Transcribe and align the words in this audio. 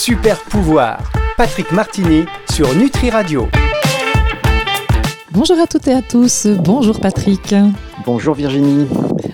Super 0.00 0.38
pouvoir. 0.38 1.12
Patrick 1.36 1.72
Martini 1.72 2.24
sur 2.50 2.74
Nutri 2.74 3.10
Radio. 3.10 3.48
Bonjour 5.30 5.60
à 5.60 5.66
toutes 5.66 5.88
et 5.88 5.92
à 5.92 6.00
tous. 6.00 6.46
Bonjour 6.46 6.98
Patrick. 6.98 7.54
Bonjour 8.06 8.34
Virginie. 8.34 8.88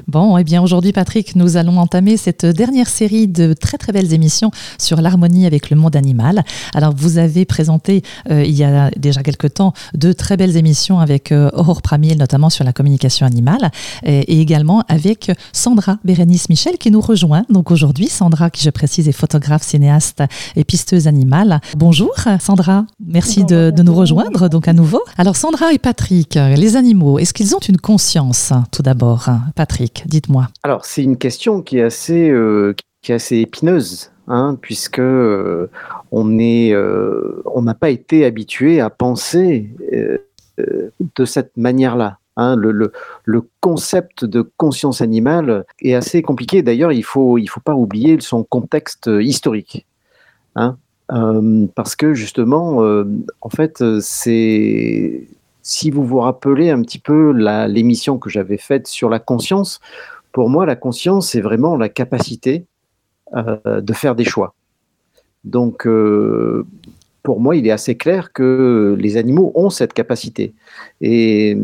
Bon, 0.08 0.38
eh 0.38 0.45
bien 0.45 0.62
aujourd'hui 0.62 0.92
Patrick, 0.92 1.35
nous 1.35 1.56
allons 1.56 1.79
entamer 1.79 2.16
cette 2.16 2.46
dernière 2.46 2.88
série 2.88 3.26
de 3.26 3.54
très 3.54 3.76
très 3.76 3.92
belles 3.92 4.12
émissions 4.12 4.53
sur 4.79 5.01
l'harmonie 5.01 5.46
avec 5.46 5.69
le 5.69 5.76
monde 5.76 5.96
animal. 5.96 6.44
Alors 6.74 6.94
vous 6.96 7.19
avez 7.19 7.44
présenté 7.44 8.04
euh, 8.31 8.45
il 8.45 8.54
y 8.54 8.63
a 8.63 8.92
déjà 8.96 9.24
quelques 9.24 9.54
temps 9.54 9.72
de 9.95 10.13
très 10.13 10.37
belles 10.37 10.56
émissions 10.56 11.00
avec 11.00 11.32
euh, 11.32 11.50
Aurore 11.54 11.82
Pramil, 11.82 12.17
notamment 12.19 12.50
sur 12.50 12.63
la 12.63 12.72
communication 12.72 13.27
animale, 13.27 13.72
et, 14.04 14.40
également 14.40 14.85
avec 14.87 15.32
Sandra 15.53 15.99
Bérénice 16.05 16.48
Michel 16.50 16.78
qui 16.78 16.92
nous 16.92 17.00
rejoint. 17.00 17.45
Donc 17.50 17.73
aujourd'hui, 17.73 18.06
Sandra, 18.06 18.48
qui 18.48 18.62
je 18.62 18.70
précise 18.70 19.09
est 19.09 19.12
photographe, 19.12 19.64
cinéaste 19.64 20.23
et 20.54 20.62
pisteuse 20.62 21.09
animale. 21.09 21.60
Bonjour 21.77 22.14
Sandra, 22.38 22.86
merci 23.04 23.45
de, 23.45 23.73
de 23.74 23.82
nous 23.82 23.95
rejoindre 23.95 24.48
donc 24.48 24.68
à 24.68 24.73
nouveau. 24.73 25.02
Alors 25.18 25.34
Sandra 25.34 25.73
et 25.73 25.78
Patrick, 25.78 26.34
les 26.34 26.77
animaux, 26.77 27.18
est-ce 27.18 27.34
qu'ils 27.34 27.56
ont 27.56 27.60
une 27.68 27.78
conscience 27.78 28.52
tout 28.70 28.82
d'abord, 28.82 29.28
Patrick? 29.56 29.95
Dites-moi. 30.05 30.48
Alors, 30.62 30.84
c'est 30.84 31.02
une 31.02 31.16
question 31.16 31.62
qui 31.62 31.78
est 31.78 31.82
assez, 31.82 32.28
euh, 32.30 32.74
qui 33.02 33.12
est 33.12 33.14
assez 33.14 33.38
épineuse, 33.38 34.10
hein, 34.28 34.59
puisque 34.60 34.98
euh, 34.98 35.70
euh, 36.12 37.42
on 37.45 37.62
n'a 37.62 37.74
pas 37.74 37.91
été 37.91 38.24
habitué 38.24 38.80
à 38.80 38.91
penser 38.91 39.70
de 40.59 41.24
cette 41.24 41.56
manière-là. 41.56 42.19
Hein. 42.38 42.55
le, 42.56 42.70
le, 42.70 42.92
le, 43.24 43.48
concept 43.60 44.27
de 44.27 44.42
conscience 44.59 45.00
animale 45.00 45.64
est 45.80 45.95
assez 45.95 46.20
compliqué. 46.20 46.62
D'ailleurs, 46.62 46.92
il 46.92 47.05
faut, 47.05 47.38
il 47.38 47.47
faut 47.47 47.60
pas 47.60 47.74
oublier 47.74 48.20
son 48.20 48.44
contexte 48.44 49.08
historique. 49.20 49.86
Hein. 50.55 50.77
parce 51.74 51.97
que 51.97 52.14
justement, 52.14 52.83
en 53.41 53.50
fait, 53.50 53.83
c'est 54.00 55.28
si 55.67 55.91
vous 55.91 56.05
vous 56.05 56.20
rappelez 56.20 56.70
un 56.70 56.81
petit 56.81 57.00
peu 57.00 57.33
l'émission 57.67 58.19
que 58.19 58.31
j'avais 58.31 58.56
faite 58.56 58.86
sur 58.86 59.09
la 59.09 59.19
conscience, 59.19 59.81
pour 60.31 60.48
moi, 60.48 60.64
la 60.64 60.77
conscience, 60.77 61.31
c'est 61.31 61.41
vraiment 61.41 61.77
la 61.77 61.89
capacité 61.89 62.67
euh, 63.34 63.81
de 63.81 63.92
faire 63.92 64.14
des 64.14 64.23
choix. 64.23 64.55
Donc, 65.42 65.84
euh, 65.89 66.64
pour 67.25 67.41
moi, 67.41 67.56
il 67.56 67.67
est 67.67 67.73
assez 67.73 67.97
clair 67.97 68.33
que 68.33 68.97
les 68.97 69.17
animaux 69.17 69.50
ont 69.56 69.69
cette 69.69 69.92
capacité. 69.92 70.55
Et, 71.00 71.58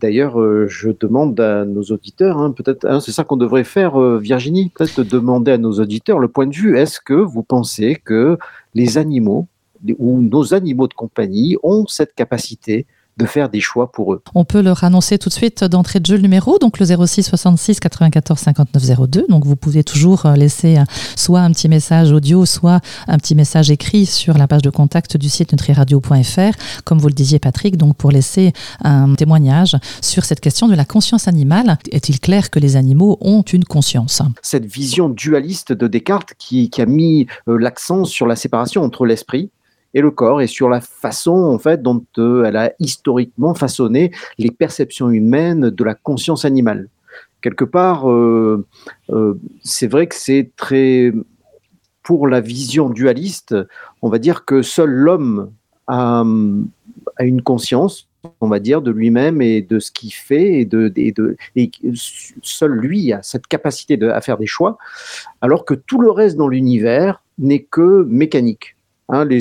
d'ailleurs, 0.00 0.40
euh, 0.40 0.66
je 0.66 0.90
demande 0.90 1.38
à 1.38 1.64
nos 1.64 1.84
auditeurs, 1.84 2.38
hein, 2.38 2.50
peut-être, 2.50 2.84
hein, 2.84 2.98
c'est 2.98 3.12
ça 3.12 3.22
qu'on 3.22 3.36
devrait 3.36 3.62
faire, 3.62 3.96
Virginie, 4.18 4.70
peut-être 4.70 5.04
demander 5.04 5.52
à 5.52 5.58
nos 5.58 5.74
auditeurs 5.74 6.18
le 6.18 6.26
point 6.26 6.48
de 6.48 6.54
vue. 6.54 6.76
Est-ce 6.76 6.98
que 6.98 7.14
vous 7.14 7.44
pensez 7.44 7.94
que 8.04 8.38
les 8.74 8.98
animaux 8.98 9.46
ou 9.98 10.20
nos 10.20 10.52
animaux 10.52 10.88
de 10.88 10.94
compagnie 10.94 11.56
ont 11.62 11.86
cette 11.86 12.12
capacité 12.16 12.86
de 13.16 13.24
faire 13.24 13.48
des 13.48 13.60
choix 13.60 13.90
pour 13.90 14.12
eux. 14.12 14.22
On 14.34 14.44
peut 14.44 14.60
leur 14.60 14.84
annoncer 14.84 15.18
tout 15.18 15.28
de 15.28 15.34
suite 15.34 15.64
d'entrée 15.64 16.00
de 16.00 16.06
jeu 16.06 16.16
le 16.16 16.22
numéro, 16.22 16.58
donc 16.58 16.78
le 16.78 17.06
06 17.06 17.22
66 17.22 17.80
94 17.80 18.38
59 18.38 19.08
02. 19.08 19.26
Donc 19.28 19.44
vous 19.44 19.56
pouvez 19.56 19.84
toujours 19.84 20.26
euh, 20.26 20.34
laisser 20.34 20.78
euh, 20.78 20.84
soit 21.16 21.40
un 21.40 21.50
petit 21.50 21.68
message 21.68 22.12
audio, 22.12 22.44
soit 22.44 22.80
un 23.08 23.18
petit 23.18 23.34
message 23.34 23.70
écrit 23.70 24.06
sur 24.06 24.36
la 24.36 24.46
page 24.46 24.62
de 24.62 24.70
contact 24.70 25.16
du 25.16 25.28
site 25.28 25.52
nutriradio.fr, 25.52 26.82
comme 26.84 26.98
vous 26.98 27.08
le 27.08 27.14
disiez 27.14 27.38
Patrick, 27.38 27.76
donc 27.76 27.96
pour 27.96 28.10
laisser 28.10 28.52
un 28.82 29.14
témoignage 29.14 29.76
sur 30.02 30.24
cette 30.24 30.40
question 30.40 30.68
de 30.68 30.74
la 30.74 30.84
conscience 30.84 31.28
animale. 31.28 31.78
Est-il 31.92 32.20
clair 32.20 32.50
que 32.50 32.58
les 32.58 32.76
animaux 32.76 33.18
ont 33.20 33.42
une 33.42 33.64
conscience? 33.64 34.22
Cette 34.42 34.66
vision 34.66 35.08
dualiste 35.08 35.72
de 35.72 35.86
Descartes 35.86 36.34
qui, 36.38 36.70
a 36.78 36.86
mis 36.86 37.26
euh, 37.48 37.56
l'accent 37.56 38.04
sur 38.04 38.26
la 38.26 38.36
séparation 38.36 38.82
entre 38.82 39.06
l'esprit 39.06 39.50
et 39.94 40.00
le 40.00 40.10
corps 40.10 40.40
et 40.40 40.46
sur 40.46 40.68
la 40.68 40.80
façon 40.80 41.32
en 41.32 41.58
fait 41.58 41.82
dont 41.82 42.04
euh, 42.18 42.44
elle 42.44 42.56
a 42.56 42.72
historiquement 42.78 43.54
façonné 43.54 44.12
les 44.38 44.50
perceptions 44.50 45.10
humaines 45.10 45.70
de 45.70 45.84
la 45.84 45.94
conscience 45.94 46.44
animale. 46.44 46.88
Quelque 47.40 47.64
part, 47.64 48.10
euh, 48.10 48.66
euh, 49.10 49.38
c'est 49.62 49.86
vrai 49.86 50.06
que 50.06 50.14
c'est 50.14 50.50
très 50.56 51.12
pour 52.02 52.28
la 52.28 52.40
vision 52.40 52.88
dualiste, 52.88 53.56
on 54.00 54.08
va 54.08 54.18
dire 54.18 54.44
que 54.44 54.62
seul 54.62 54.90
l'homme 54.90 55.50
a, 55.88 56.22
une 57.20 57.42
conscience, 57.42 58.08
on 58.40 58.46
va 58.46 58.60
dire, 58.60 58.80
de 58.80 58.92
lui-même 58.92 59.42
et 59.42 59.60
de 59.60 59.80
ce 59.80 59.90
qu'il 59.90 60.12
fait, 60.12 60.60
et, 60.60 60.64
de, 60.64 60.92
et 60.96 61.72
seul 62.42 62.72
lui 62.72 63.12
a 63.12 63.22
cette 63.22 63.48
capacité 63.48 63.96
de, 63.96 64.08
à 64.08 64.20
faire 64.20 64.38
des 64.38 64.46
choix, 64.46 64.78
alors 65.40 65.64
que 65.64 65.74
tout 65.74 66.00
le 66.00 66.10
reste 66.10 66.36
dans 66.36 66.46
l'univers 66.46 67.24
n'est 67.38 67.64
que 67.64 68.04
mécanique. 68.04 68.75
Hein, 69.08 69.24
les, 69.24 69.40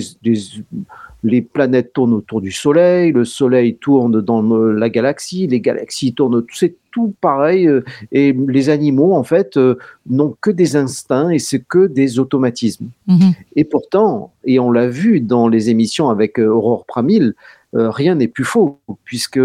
les, 1.24 1.42
planètes 1.42 1.92
tournent 1.94 2.14
autour 2.14 2.40
du 2.40 2.52
Soleil, 2.52 3.12
le 3.12 3.26
Soleil 3.26 3.78
tourne 3.78 4.22
dans 4.22 4.44
la 4.44 4.90
galaxie, 4.90 5.48
les 5.48 5.59
galaxies 5.59 6.14
tournent, 6.14 6.46
c'est 6.53 6.76
tout 6.92 7.14
pareil. 7.20 7.68
Euh, 7.68 7.84
et 8.12 8.31
les 8.31 8.70
animaux, 8.70 9.14
en 9.14 9.24
fait, 9.24 9.58
euh, 9.58 9.76
n'ont 10.08 10.36
que 10.40 10.52
des 10.52 10.76
instincts 10.76 11.30
et 11.30 11.40
c'est 11.40 11.64
que 11.68 11.88
des 11.88 12.20
automatismes. 12.20 12.90
Mhm. 13.08 13.34
Et 13.56 13.64
pourtant, 13.66 14.34
et 14.46 14.59
on 14.59 14.72
l'a 14.72 14.88
vu 14.88 15.20
dans 15.20 15.48
les 15.48 15.70
émissions 15.70 16.09
avec 16.09 16.40
euh, 16.40 16.47
Aurore 16.47 16.86
Pramil, 16.86 17.36
rien 17.74 18.16
n'est 18.16 18.30
plus 18.30 18.46
faux, 18.46 18.80
puisque 19.03 19.42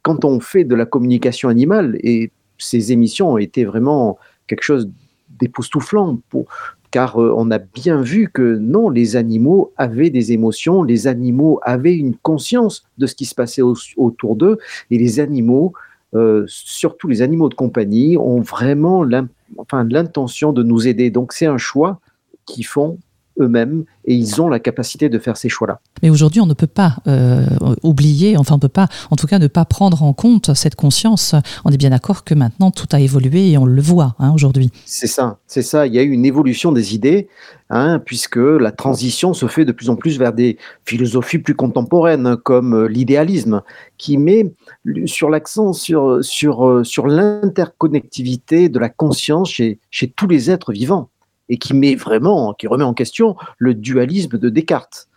quand 0.00 0.24
on 0.24 0.40
fait 0.40 0.64
de 0.64 0.74
la 0.74 0.86
communication 0.86 1.50
animale, 1.50 1.98
et 2.02 2.30
ces 2.56 2.90
émissions 2.90 3.32
ont 3.32 3.36
été 3.36 3.66
vraiment 3.66 4.16
quelque 4.46 4.62
chose 4.62 4.88
d'époustouflant 5.38 6.18
pour, 6.30 6.46
car 6.96 7.20
euh, 7.20 7.34
on 7.36 7.50
a 7.50 7.58
bien 7.58 8.00
vu 8.00 8.30
que 8.32 8.56
non, 8.56 8.88
les 8.88 9.16
animaux 9.16 9.70
avaient 9.76 10.08
des 10.08 10.32
émotions, 10.32 10.82
les 10.82 11.06
animaux 11.06 11.60
avaient 11.60 11.94
une 11.94 12.16
conscience 12.16 12.86
de 12.96 13.06
ce 13.06 13.14
qui 13.14 13.26
se 13.26 13.34
passait 13.34 13.60
autour 13.60 14.34
d'eux, 14.34 14.56
et 14.90 14.96
les 14.96 15.20
animaux, 15.20 15.74
euh, 16.14 16.44
surtout 16.46 17.06
les 17.06 17.20
animaux 17.20 17.50
de 17.50 17.54
compagnie, 17.54 18.16
ont 18.16 18.40
vraiment 18.40 19.04
l'intention 19.04 20.54
de 20.54 20.62
nous 20.62 20.88
aider. 20.88 21.10
Donc 21.10 21.34
c'est 21.34 21.44
un 21.44 21.58
choix 21.58 22.00
qu'ils 22.46 22.64
font 22.64 22.96
eux-mêmes 23.38 23.84
et 24.04 24.14
ils 24.14 24.40
ont 24.40 24.48
la 24.48 24.60
capacité 24.60 25.08
de 25.08 25.18
faire 25.18 25.36
ces 25.36 25.48
choix-là. 25.48 25.80
Mais 26.02 26.10
aujourd'hui, 26.10 26.40
on 26.40 26.46
ne 26.46 26.54
peut 26.54 26.66
pas 26.66 26.96
euh, 27.06 27.44
oublier, 27.82 28.36
enfin 28.36 28.54
on 28.54 28.58
ne 28.58 28.62
peut 28.62 28.68
pas, 28.68 28.88
en 29.10 29.16
tout 29.16 29.26
cas, 29.26 29.38
ne 29.38 29.48
pas 29.48 29.64
prendre 29.64 30.02
en 30.02 30.12
compte 30.12 30.54
cette 30.54 30.74
conscience. 30.74 31.34
On 31.64 31.70
est 31.70 31.76
bien 31.76 31.90
d'accord 31.90 32.24
que 32.24 32.34
maintenant 32.34 32.70
tout 32.70 32.86
a 32.92 33.00
évolué 33.00 33.50
et 33.50 33.58
on 33.58 33.64
le 33.64 33.82
voit 33.82 34.14
hein, 34.18 34.32
aujourd'hui. 34.32 34.70
C'est 34.84 35.06
ça, 35.06 35.38
c'est 35.46 35.62
ça. 35.62 35.86
Il 35.86 35.94
y 35.94 35.98
a 35.98 36.02
eu 36.02 36.10
une 36.10 36.24
évolution 36.24 36.72
des 36.72 36.94
idées, 36.94 37.28
hein, 37.70 38.00
puisque 38.04 38.36
la 38.36 38.70
transition 38.70 39.34
se 39.34 39.46
fait 39.46 39.64
de 39.64 39.72
plus 39.72 39.90
en 39.90 39.96
plus 39.96 40.18
vers 40.18 40.32
des 40.32 40.58
philosophies 40.84 41.38
plus 41.38 41.54
contemporaines, 41.54 42.36
comme 42.36 42.74
euh, 42.74 42.88
l'idéalisme, 42.88 43.62
qui 43.98 44.18
met 44.18 44.52
sur 45.06 45.30
l'accent 45.30 45.72
sur, 45.72 46.24
sur, 46.24 46.66
euh, 46.66 46.84
sur 46.84 47.06
l'interconnectivité 47.06 48.68
de 48.68 48.78
la 48.78 48.88
conscience 48.88 49.50
chez, 49.50 49.78
chez 49.90 50.08
tous 50.08 50.26
les 50.26 50.50
êtres 50.50 50.72
vivants 50.72 51.10
et 51.48 51.58
qui 51.58 51.74
met 51.74 51.94
vraiment, 51.94 52.54
qui 52.54 52.66
remet 52.66 52.84
en 52.84 52.94
question 52.94 53.36
le 53.58 53.74
dualisme 53.74 54.38
de 54.38 54.48
Descartes. 54.48 55.08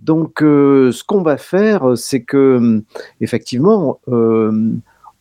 Donc, 0.00 0.42
euh, 0.42 0.92
ce 0.92 1.02
qu'on 1.02 1.22
va 1.22 1.38
faire, 1.38 1.96
c'est 1.96 2.22
que, 2.22 2.82
effectivement, 3.20 4.00
euh, 4.08 4.72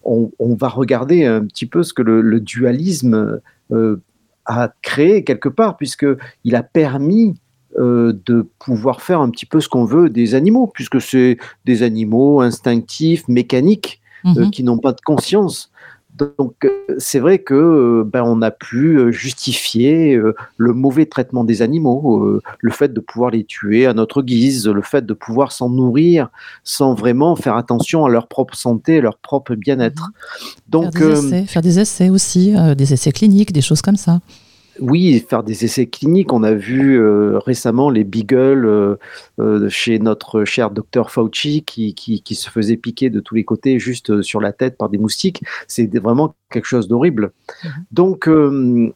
on, 0.04 0.56
va 0.56 0.68
regarder 0.68 1.26
un 1.26 1.46
petit 1.46 1.66
peu 1.66 1.84
ce 1.84 1.94
que 1.94 2.02
le, 2.02 2.40
dualisme 2.42 3.40
euh, 3.72 4.02
a 4.46 4.74
créé 4.82 5.24
quelque 5.24 5.48
part, 5.48 5.78
puisqu'il 5.78 6.56
a 6.56 6.64
permis 6.64 7.36
de 7.76 8.48
pouvoir 8.60 9.02
faire 9.02 9.20
un 9.20 9.32
petit 9.32 9.48
peu 9.48 9.60
ce 9.60 9.68
qu'on 9.68 9.86
veut 9.86 10.10
des 10.10 10.36
animaux, 10.36 10.68
puisque 10.68 11.02
c'est 11.02 11.38
des 11.66 11.82
animaux 11.82 12.42
instinctifs, 12.42 13.28
mécaniques, 13.28 14.00
mhm. 14.24 14.52
qui 14.52 14.64
n'ont 14.64 14.78
pas 14.78 14.92
de 14.92 15.02
conscience. 15.02 15.72
Donc 16.18 16.64
euh, 16.64 16.70
c'est 17.00 17.20
vrai 17.20 17.40
que 17.40 17.54
euh, 17.56 18.04
ben, 18.06 18.24
on 18.24 18.42
a 18.44 18.52
pu 18.52 18.98
euh, 18.98 19.12
justifier 19.12 20.20
le 20.58 20.74
mauvais 20.74 21.06
traitement 21.06 21.44
des 21.44 21.62
animaux, 21.62 22.40
le 22.60 22.72
fait 22.72 22.94
de 22.94 23.00
pouvoir 23.00 23.32
les 23.32 23.44
tuer 23.44 23.86
à 23.86 23.94
notre 23.94 24.22
guise, 24.22 24.68
le 24.68 24.82
fait 24.82 25.06
de 25.06 25.14
pouvoir 25.14 25.52
s'en 25.52 25.70
nourrir 25.70 26.30
sans 26.64 26.94
vraiment 26.94 27.36
faire 27.36 27.56
attention 27.56 28.06
à 28.06 28.10
leur 28.10 28.28
propre 28.28 28.56
santé, 28.56 29.02
leur 29.02 29.18
propre 29.18 29.56
bien-être. 29.56 30.10
Donc 30.70 30.98
faire 30.98 31.10
des, 31.10 31.26
essais, 31.26 31.46
faire 31.46 31.62
des 31.62 31.80
essais 31.80 32.10
aussi, 32.10 32.54
des 32.78 32.94
essais 32.94 33.12
cliniques, 33.12 33.52
des 33.52 33.62
choses 33.62 33.82
comme 33.82 33.98
ça. 33.98 34.20
Oui, 34.80 35.24
faire 35.28 35.44
des 35.44 35.66
essais 35.66 35.86
cliniques. 35.86 36.34
On 36.34 36.44
a 36.44 36.54
vu 36.54 37.00
euh, 37.00 37.38
récemment 37.40 37.90
les 37.90 38.04
beagles 38.04 38.66
euh, 38.66 38.96
euh, 39.40 39.70
chez 39.70 40.00
notre 40.00 40.46
cher 40.46 40.72
docteur 40.72 41.12
Fauci 41.12 41.64
qui, 41.64 41.94
qui, 41.94 42.36
se 42.36 42.50
faisait 42.50 42.78
piquer 42.78 43.10
de 43.10 43.20
tous 43.20 43.36
les 43.36 43.44
côtés 43.44 43.78
juste 43.78 44.22
sur 44.24 44.42
la 44.42 44.52
tête 44.52 44.78
par 44.78 44.90
des 44.90 44.98
moustiques. 44.98 45.44
C'est 45.68 45.96
vraiment 45.98 46.36
quelque 46.50 46.66
chose 46.66 46.88
d'horrible. 46.88 47.32
Mhm. 47.64 47.72
Donc, 47.92 48.30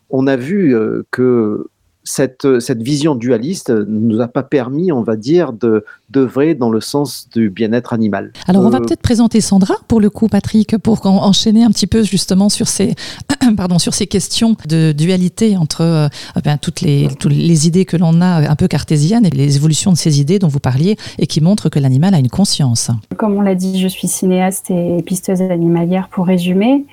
on 0.09 0.27
a 0.27 0.35
vu 0.35 0.75
que 1.11 1.67
cette, 2.03 2.59
cette 2.59 2.81
vision 2.81 3.15
dualiste 3.15 3.69
ne 3.69 3.83
nous 3.83 4.21
a 4.21 4.27
pas 4.27 4.43
permis, 4.43 4.91
on 4.91 5.03
va 5.03 5.15
dire, 5.15 5.53
de 5.53 5.83
d'œuvrer 6.09 6.55
dans 6.55 6.69
le 6.69 6.81
sens 6.81 7.27
du 7.33 7.49
bien-être 7.49 7.93
animal. 7.93 8.31
Alors, 8.47 8.63
on 8.63 8.69
va 8.69 8.79
peut-être 8.79 9.01
présenter 9.01 9.41
Sandra, 9.41 9.75
pour 9.87 9.99
le 9.99 10.09
coup, 10.09 10.27
Patrick, 10.27 10.77
pour 10.77 11.05
enchaîner 11.05 11.63
un 11.63 11.69
petit 11.69 11.87
peu 11.87 12.03
justement 12.03 12.49
sur 12.49 12.67
ces, 12.67 12.95
pardon, 13.57 13.79
sur 13.79 13.93
ces 13.93 14.07
questions 14.07 14.55
de 14.67 14.91
dualité 14.91 15.57
entre 15.57 16.09
eh 16.35 16.41
bien, 16.41 16.57
toutes, 16.57 16.81
les, 16.81 17.09
toutes 17.19 17.33
les 17.33 17.67
idées 17.67 17.85
que 17.85 17.97
l'on 17.97 18.21
a 18.21 18.49
un 18.49 18.55
peu 18.55 18.67
cartésiennes 18.67 19.25
et 19.25 19.29
les 19.29 19.57
évolutions 19.57 19.91
de 19.91 19.97
ces 19.97 20.19
idées 20.19 20.39
dont 20.39 20.47
vous 20.47 20.59
parliez 20.59 20.97
et 21.19 21.27
qui 21.27 21.41
montrent 21.41 21.69
que 21.69 21.79
l'animal 21.79 22.13
a 22.13 22.19
une 22.19 22.29
conscience. 22.29 22.91
Comme 23.17 23.35
on 23.35 23.41
l'a 23.41 23.55
dit, 23.55 23.79
je 23.81 23.87
suis 23.87 24.07
cinéaste 24.07 24.71
et 24.71 25.01
pisteuse 25.03 25.41
animalière 25.41 26.09
pour 26.09 26.25
résumer. 26.25 26.85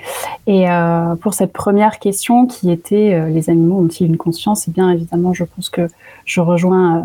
Et 0.47 0.69
euh, 0.69 1.15
pour 1.17 1.35
cette 1.35 1.53
première 1.53 1.99
question 1.99 2.47
qui 2.47 2.71
était 2.71 3.15
euh, 3.15 3.29
les 3.29 3.51
animaux 3.51 3.81
ont-ils 3.81 4.07
une 4.07 4.17
conscience? 4.17 4.69
Eh 4.69 4.71
bien 4.71 4.91
évidemment, 4.91 5.33
je 5.33 5.45
pense 5.45 5.69
que 5.69 5.89
je 6.25 6.41
rejoins 6.41 6.99
euh, 6.99 7.01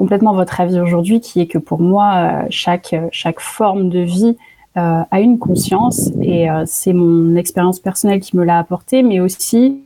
complètement 0.00 0.32
votre 0.32 0.58
avis 0.62 0.80
aujourd'hui 0.80 1.20
qui 1.20 1.42
est 1.42 1.46
que 1.46 1.58
pour 1.58 1.78
moi, 1.78 2.44
chaque, 2.48 2.94
chaque 3.12 3.38
forme 3.38 3.90
de 3.90 4.00
vie 4.00 4.38
a 4.74 5.20
une 5.20 5.38
conscience 5.38 6.10
et 6.22 6.46
c'est 6.64 6.94
mon 6.94 7.36
expérience 7.36 7.80
personnelle 7.80 8.20
qui 8.20 8.34
me 8.34 8.42
l'a 8.42 8.58
apporté, 8.58 9.02
mais 9.02 9.20
aussi 9.20 9.82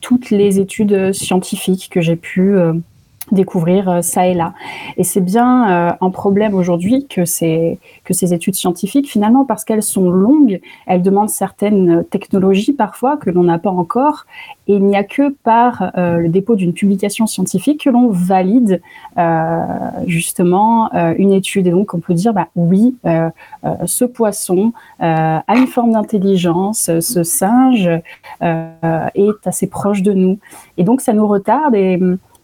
toutes 0.00 0.30
les 0.30 0.58
études 0.58 1.12
scientifiques 1.12 1.88
que 1.88 2.00
j'ai 2.00 2.16
pu 2.16 2.56
découvrir 3.32 3.88
euh, 3.88 4.02
ça 4.02 4.26
et 4.26 4.34
là. 4.34 4.52
Et 4.96 5.04
c'est 5.04 5.20
bien 5.20 5.70
euh, 5.70 5.92
un 6.00 6.10
problème 6.10 6.54
aujourd'hui 6.54 7.06
que 7.06 7.24
ces, 7.24 7.78
que 8.04 8.12
ces 8.12 8.34
études 8.34 8.54
scientifiques, 8.54 9.10
finalement, 9.10 9.44
parce 9.44 9.64
qu'elles 9.64 9.82
sont 9.82 10.10
longues, 10.10 10.60
elles 10.86 11.02
demandent 11.02 11.30
certaines 11.30 12.04
technologies 12.04 12.72
parfois 12.72 13.16
que 13.16 13.30
l'on 13.30 13.44
n'a 13.44 13.58
pas 13.58 13.70
encore, 13.70 14.26
et 14.66 14.74
il 14.74 14.84
n'y 14.84 14.96
a 14.96 15.04
que 15.04 15.30
par 15.30 15.92
euh, 15.96 16.18
le 16.18 16.28
dépôt 16.28 16.56
d'une 16.56 16.72
publication 16.72 17.26
scientifique 17.26 17.84
que 17.84 17.90
l'on 17.90 18.08
valide 18.08 18.80
justement 20.06 20.90
une 21.16 21.32
étude. 21.32 21.66
Et 21.66 21.70
donc 21.70 21.94
on 21.94 22.00
peut 22.00 22.14
dire, 22.14 22.32
bah, 22.32 22.48
oui, 22.56 22.96
ce 23.86 24.04
poisson 24.04 24.72
a 24.98 25.56
une 25.56 25.66
forme 25.66 25.92
d'intelligence, 25.92 26.90
ce 27.00 27.22
singe 27.22 27.88
est 28.40 29.46
assez 29.46 29.66
proche 29.66 30.02
de 30.02 30.12
nous. 30.12 30.38
Et 30.78 30.84
donc 30.84 31.00
ça 31.00 31.12
nous 31.12 31.26
retarde 31.26 31.74
et 31.74 31.98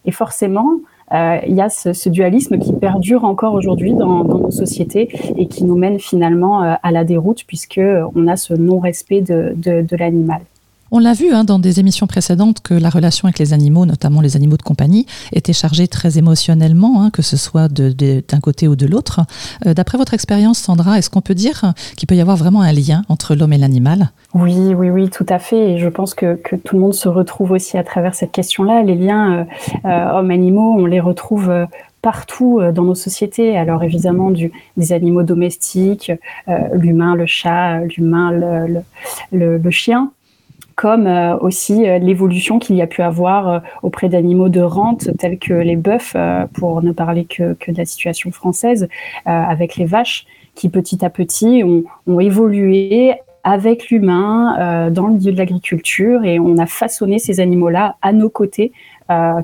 et 0.04 0.10
forcément, 0.12 0.80
euh, 1.12 1.38
il 1.46 1.54
y 1.54 1.60
a 1.60 1.68
ce, 1.68 2.08
dualisme 2.08 2.58
qui 2.58 2.72
perdure 2.72 3.24
encore 3.24 3.54
aujourd'hui 3.54 3.94
dans, 3.94 4.24
nos 4.24 4.50
sociétés 4.50 5.08
et 5.36 5.46
qui 5.46 5.64
nous 5.64 5.76
mène 5.76 5.98
finalement 5.98 6.62
euh, 6.62 6.74
à 6.82 6.92
la 6.92 7.04
déroute 7.04 7.44
puisque 7.46 7.80
on 8.14 8.26
a 8.28 8.36
ce 8.36 8.54
non-respect 8.54 9.20
de 9.22 9.96
l'animal. 9.96 10.40
On 10.92 10.98
l'a 10.98 11.12
vu 11.12 11.30
hein, 11.32 11.44
dans 11.44 11.60
des 11.60 11.78
émissions 11.78 12.08
précédentes 12.08 12.62
que 12.62 12.74
la 12.74 12.90
relation 12.90 13.26
avec 13.26 13.38
les 13.38 13.52
animaux, 13.52 13.86
notamment 13.86 14.20
les 14.20 14.34
animaux 14.34 14.56
de 14.56 14.62
compagnie, 14.62 15.06
était 15.32 15.52
chargée 15.52 15.86
très 15.86 16.18
émotionnellement, 16.18 17.02
hein, 17.02 17.10
que 17.10 17.22
ce 17.22 17.36
soit 17.36 17.68
d'un 17.68 18.40
côté 18.40 18.66
ou 18.66 18.74
de 18.74 18.86
l'autre. 18.86 19.20
Euh, 19.66 19.74
d'après 19.74 19.98
votre 19.98 20.14
expérience, 20.14 20.58
Sandra, 20.58 20.98
est-ce 20.98 21.08
qu'on 21.08 21.20
peut 21.20 21.34
dire 21.34 21.74
qu'il 21.96 22.08
peut 22.08 22.16
y 22.16 22.20
avoir 22.20 22.36
vraiment 22.36 22.62
un 22.62 22.72
lien 22.72 23.02
entre 23.08 23.36
l'homme 23.36 23.52
et 23.52 23.58
l'animal? 23.58 24.10
Oui, 24.34 24.74
oui, 24.74 24.90
oui, 24.90 25.10
tout 25.10 25.26
à 25.28 25.38
fait. 25.38 25.74
Et 25.74 25.78
je 25.78 25.88
pense 25.88 26.12
que, 26.12 26.40
tout 26.64 26.74
le 26.74 26.80
monde 26.80 26.94
se 26.94 27.08
retrouve 27.08 27.52
aussi 27.52 27.78
à 27.78 27.84
travers 27.84 28.16
cette 28.16 28.32
question-là. 28.32 28.82
Les 28.82 28.96
liens 28.96 29.32
euh, 29.32 29.44
euh, 29.84 30.18
hommes-animaux, 30.18 30.74
on 30.76 30.86
les 30.86 31.00
retrouve 31.00 31.52
partout 32.02 32.60
dans 32.74 32.82
nos 32.82 32.94
sociétés. 32.94 33.56
Alors 33.56 33.84
évidemment 33.84 34.30
du, 34.30 34.50
des 34.76 34.92
animaux 34.92 35.22
domestiques, 35.22 36.10
l'humain, 36.72 37.14
le 37.14 37.26
chat, 37.26 37.80
l'humain, 37.84 38.32
le, 39.30 39.70
chien, 39.70 40.10
comme 40.80 41.06
euh, 41.06 41.36
aussi 41.40 41.86
euh, 41.86 41.98
l'évolution 41.98 42.58
qu'il 42.58 42.74
y 42.74 42.80
a 42.80 42.86
pu 42.86 43.02
avoir 43.02 43.48
euh, 43.48 43.58
auprès 43.82 44.08
d'animaux 44.08 44.48
de 44.48 44.62
rente 44.62 45.10
tels 45.18 45.38
que 45.38 45.52
les 45.52 45.76
bœufs, 45.76 46.16
pour 46.54 46.82
ne 46.82 46.90
parler 46.92 47.26
que, 47.26 47.52
de 47.52 47.76
la 47.76 47.84
situation 47.84 48.30
française, 48.30 48.88
avec 49.26 49.76
les 49.76 49.84
vaches 49.84 50.24
qui 50.54 50.70
petit 50.70 51.04
à 51.04 51.10
petit 51.10 51.62
ont, 51.62 52.20
évolué 52.20 53.14
avec 53.44 53.90
l'humain 53.90 54.90
dans 54.90 55.06
le 55.06 55.14
milieu 55.14 55.32
de 55.32 55.38
l'agriculture 55.38 56.24
et 56.24 56.38
on 56.38 56.56
a 56.58 56.66
façonné 56.66 57.18
ces 57.18 57.40
animaux-là 57.40 57.96
à 58.00 58.12
nos 58.12 58.30
côtés 58.30 58.72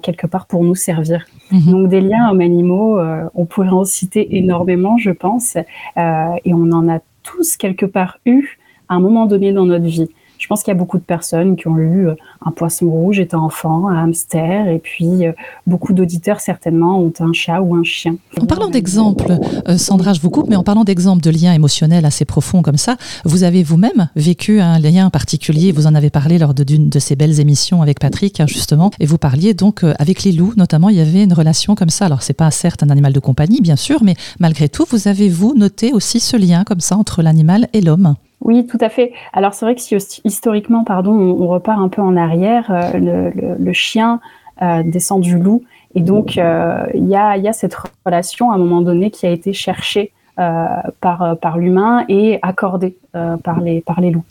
quelque 0.02 0.26
part 0.26 0.46
pour 0.46 0.64
nous 0.64 0.74
servir. 0.74 1.26
Mhm. 1.50 1.70
Donc 1.70 1.88
des 1.88 2.00
liens 2.00 2.30
hommes-animaux, 2.30 2.98
on 3.34 3.44
pourrait 3.44 3.68
en 3.68 3.84
citer 3.84 4.36
énormément, 4.36 4.96
je 4.98 5.10
pense, 5.10 5.56
et 5.56 6.54
on 6.54 6.72
en 6.72 6.88
a 6.88 7.00
tous 7.22 7.56
quelque 7.56 7.86
part 7.86 8.18
eu 8.24 8.58
à 8.88 8.94
un 8.94 9.00
moment 9.00 9.26
donné 9.26 9.52
dans 9.52 9.66
notre 9.66 9.86
vie. 9.86 10.08
Je 10.46 10.48
pense 10.48 10.62
qu'il 10.62 10.70
y 10.70 10.76
a 10.76 10.78
beaucoup 10.78 10.98
de 10.98 11.02
personnes 11.02 11.56
qui 11.56 11.66
ont 11.66 11.76
eu 11.76 12.06
euh, 12.06 12.14
un 12.40 12.52
poisson 12.52 12.88
rouge 12.88 13.18
étant 13.18 13.44
enfant, 13.44 13.88
un 13.88 14.04
hamster, 14.04 14.68
et 14.68 14.78
puis 14.78 15.26
euh, 15.26 15.32
beaucoup 15.66 15.92
d'auditeurs 15.92 16.38
certainement 16.38 17.00
ont 17.00 17.12
un 17.18 17.32
chat 17.32 17.60
ou 17.60 17.74
un 17.74 17.82
chien. 17.82 18.14
En 18.40 18.46
parlant 18.46 18.68
d'exemples, 18.68 19.40
euh, 19.66 19.76
Sandra, 19.76 20.12
je 20.12 20.20
vous 20.20 20.30
coupe, 20.30 20.48
mais 20.48 20.54
en 20.54 20.62
parlant 20.62 20.84
d'exemples 20.84 21.20
de 21.20 21.30
liens 21.30 21.52
émotionnels 21.52 22.04
assez 22.04 22.24
profonds 22.24 22.62
comme 22.62 22.76
ça, 22.76 22.96
vous 23.24 23.42
avez 23.42 23.64
vous-même 23.64 24.08
vécu 24.14 24.60
un 24.60 24.78
lien 24.78 25.10
particulier, 25.10 25.72
vous 25.72 25.88
en 25.88 25.96
avez 25.96 26.10
parlé 26.10 26.38
lors 26.38 26.54
d'une 26.54 26.90
de, 26.90 26.98
ces 27.00 27.16
belles 27.16 27.40
émissions 27.40 27.82
avec 27.82 27.98
Patrick, 27.98 28.38
hein, 28.38 28.46
justement, 28.46 28.92
et 29.00 29.06
vous 29.06 29.18
parliez 29.18 29.52
donc 29.52 29.82
avec 29.98 30.22
les 30.22 30.30
loups, 30.30 30.54
notamment, 30.56 30.90
il 30.90 30.96
y 30.96 31.00
avait 31.00 31.24
une 31.24 31.32
relation 31.32 31.74
comme 31.74 31.90
ça. 31.90 32.06
Alors, 32.06 32.22
c'est 32.22 32.34
pas 32.34 32.52
certes 32.52 32.84
un 32.84 32.90
animal 32.90 33.12
de 33.12 33.18
compagnie, 33.18 33.60
bien 33.60 33.74
sûr, 33.74 34.04
mais 34.04 34.14
malgré 34.38 34.68
tout, 34.68 34.86
vous 34.90 35.08
avez, 35.08 35.28
vous, 35.28 35.54
noté 35.56 35.92
aussi 35.92 36.20
ce 36.20 36.36
lien 36.36 36.62
comme 36.62 36.78
ça 36.78 36.96
entre 36.96 37.20
l'animal 37.20 37.66
et 37.72 37.80
l'homme 37.80 38.14
oui, 38.42 38.66
tout 38.66 38.78
à 38.80 38.88
fait. 38.88 39.12
Alors 39.32 39.54
c'est 39.54 39.64
vrai 39.64 39.74
que 39.74 39.80
si 39.80 39.96
historiquement, 40.24 40.84
pardon, 40.84 41.12
on, 41.12 41.48
repart 41.48 41.80
un 41.80 41.88
peu 41.88 42.02
en 42.02 42.16
arrière, 42.16 42.70
euh, 42.70 43.30
le, 43.58 43.72
chien 43.72 44.20
euh, 44.62 44.82
descend 44.84 45.20
du 45.20 45.38
loup, 45.38 45.64
et 45.94 46.00
donc 46.00 46.36
euh, 46.36 46.86
il 46.94 47.06
y, 47.06 47.16
a, 47.16 47.52
cette 47.52 47.76
relation 48.04 48.50
à 48.50 48.54
un 48.56 48.58
moment 48.58 48.82
donné 48.82 49.10
qui 49.10 49.26
a 49.26 49.30
été 49.30 49.52
cherchée 49.52 50.12
par, 50.36 51.56
l'humain 51.56 52.04
et 52.08 52.38
accordée 52.42 52.96
par, 53.12 53.60
les, 53.60 53.82
loups. 54.10 54.24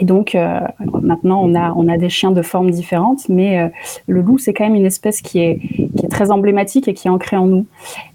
Et 0.00 0.04
donc 0.04 0.36
maintenant 1.02 1.42
on 1.44 1.88
a, 1.88 1.98
des 1.98 2.08
chiens 2.08 2.30
de 2.30 2.42
formes 2.42 2.70
différentes, 2.70 3.28
mais 3.28 3.72
le 4.06 4.20
loup 4.22 4.38
c'est 4.38 4.54
quand 4.54 4.64
même 4.64 4.76
une 4.76 4.86
espèce 4.86 5.20
qui 5.20 5.40
est 5.40 5.60
très 6.08 6.30
emblématique 6.30 6.86
et 6.86 6.94
qui 6.94 7.08
est 7.08 7.10
ancrée 7.10 7.36
en 7.36 7.46
nous. 7.46 7.66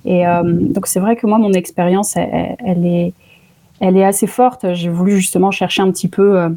Et 0.05 0.23
donc 0.45 0.87
c'est 0.87 1.01
vrai 1.01 1.17
que 1.17 1.27
moi 1.27 1.37
mon 1.39 1.51
expérience 1.51 2.15
elle 2.15 2.85
est 2.85 3.13
elle 3.79 3.97
est 3.97 4.03
assez 4.03 4.27
forte. 4.27 4.73
J'ai 4.73 4.89
voulu 4.89 5.17
justement 5.17 5.51
chercher 5.51 5.81
un 5.81 5.91
petit 5.91 6.07
peu 6.07 6.39
euh, 6.39 6.49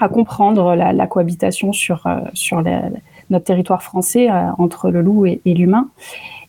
à 0.00 0.08
comprendre 0.08 0.74
la, 0.74 1.06
cohabitation 1.06 1.72
sur, 1.72 2.06
euh, 2.06 2.20
sur 2.34 2.62
notre 3.30 3.44
territoire 3.44 3.82
français 3.82 4.30
euh, 4.30 4.50
entre 4.58 4.90
le 4.90 5.02
loup 5.02 5.26
et, 5.26 5.40
l'humain. 5.44 5.88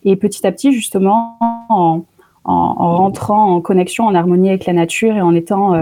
Et 0.04 0.16
petit 0.16 0.46
à 0.46 0.52
petit, 0.52 0.72
justement, 0.72 1.38
en, 1.70 2.04
rentrant 2.46 3.56
en 3.56 3.62
connexion, 3.62 4.06
en 4.06 4.16
harmonie 4.16 4.50
avec 4.50 4.66
la 4.66 4.74
nature 4.74 5.16
et 5.16 5.22
en 5.22 5.36
étant 5.36 5.74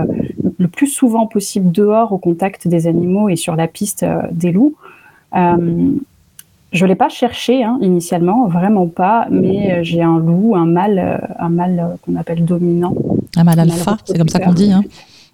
le 0.57 0.67
plus 0.67 0.87
souvent 0.87 1.27
possible 1.27 1.71
dehors 1.71 2.11
au 2.11 2.17
contact 2.17 2.67
des 2.67 2.87
animaux 2.87 3.29
et 3.29 3.35
sur 3.35 3.55
la 3.55 3.67
piste 3.67 4.03
des 4.31 4.51
loups, 4.51 4.73
je 5.31 5.39
ne 5.39 6.85
l'ai 6.85 6.95
pas 6.95 7.09
cherché 7.09 7.63
hein, 7.63 7.77
initialement, 7.81 8.47
vraiment 8.47 8.87
pas, 8.87 9.27
mais 9.29 9.83
j'ai 9.83 10.01
un 10.01 10.17
loup, 10.17 10.55
un 10.55 10.65
mâle, 10.65 11.35
un 11.37 11.49
mâle 11.49 11.97
qu'on 12.03 12.15
appelle 12.15 12.43
dominant. 12.43 12.95
Un 13.35 13.43
mâle 13.43 13.59
alpha, 13.59 13.97
c'est 14.05 14.17
comme 14.17 14.29
ça 14.29 14.39
qu'on 14.39 14.53
dit. 14.53 14.71
Hein. 14.71 14.83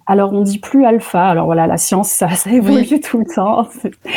Alors 0.06 0.32
on 0.32 0.42
dit 0.42 0.58
plus 0.58 0.84
alpha. 0.84 1.28
Alors 1.28 1.46
voilà, 1.46 1.66
la 1.66 1.76
science, 1.76 2.10
ça, 2.10 2.28
évolue 2.50 3.00
tout 3.00 3.18
le 3.18 3.34
temps. 3.34 3.68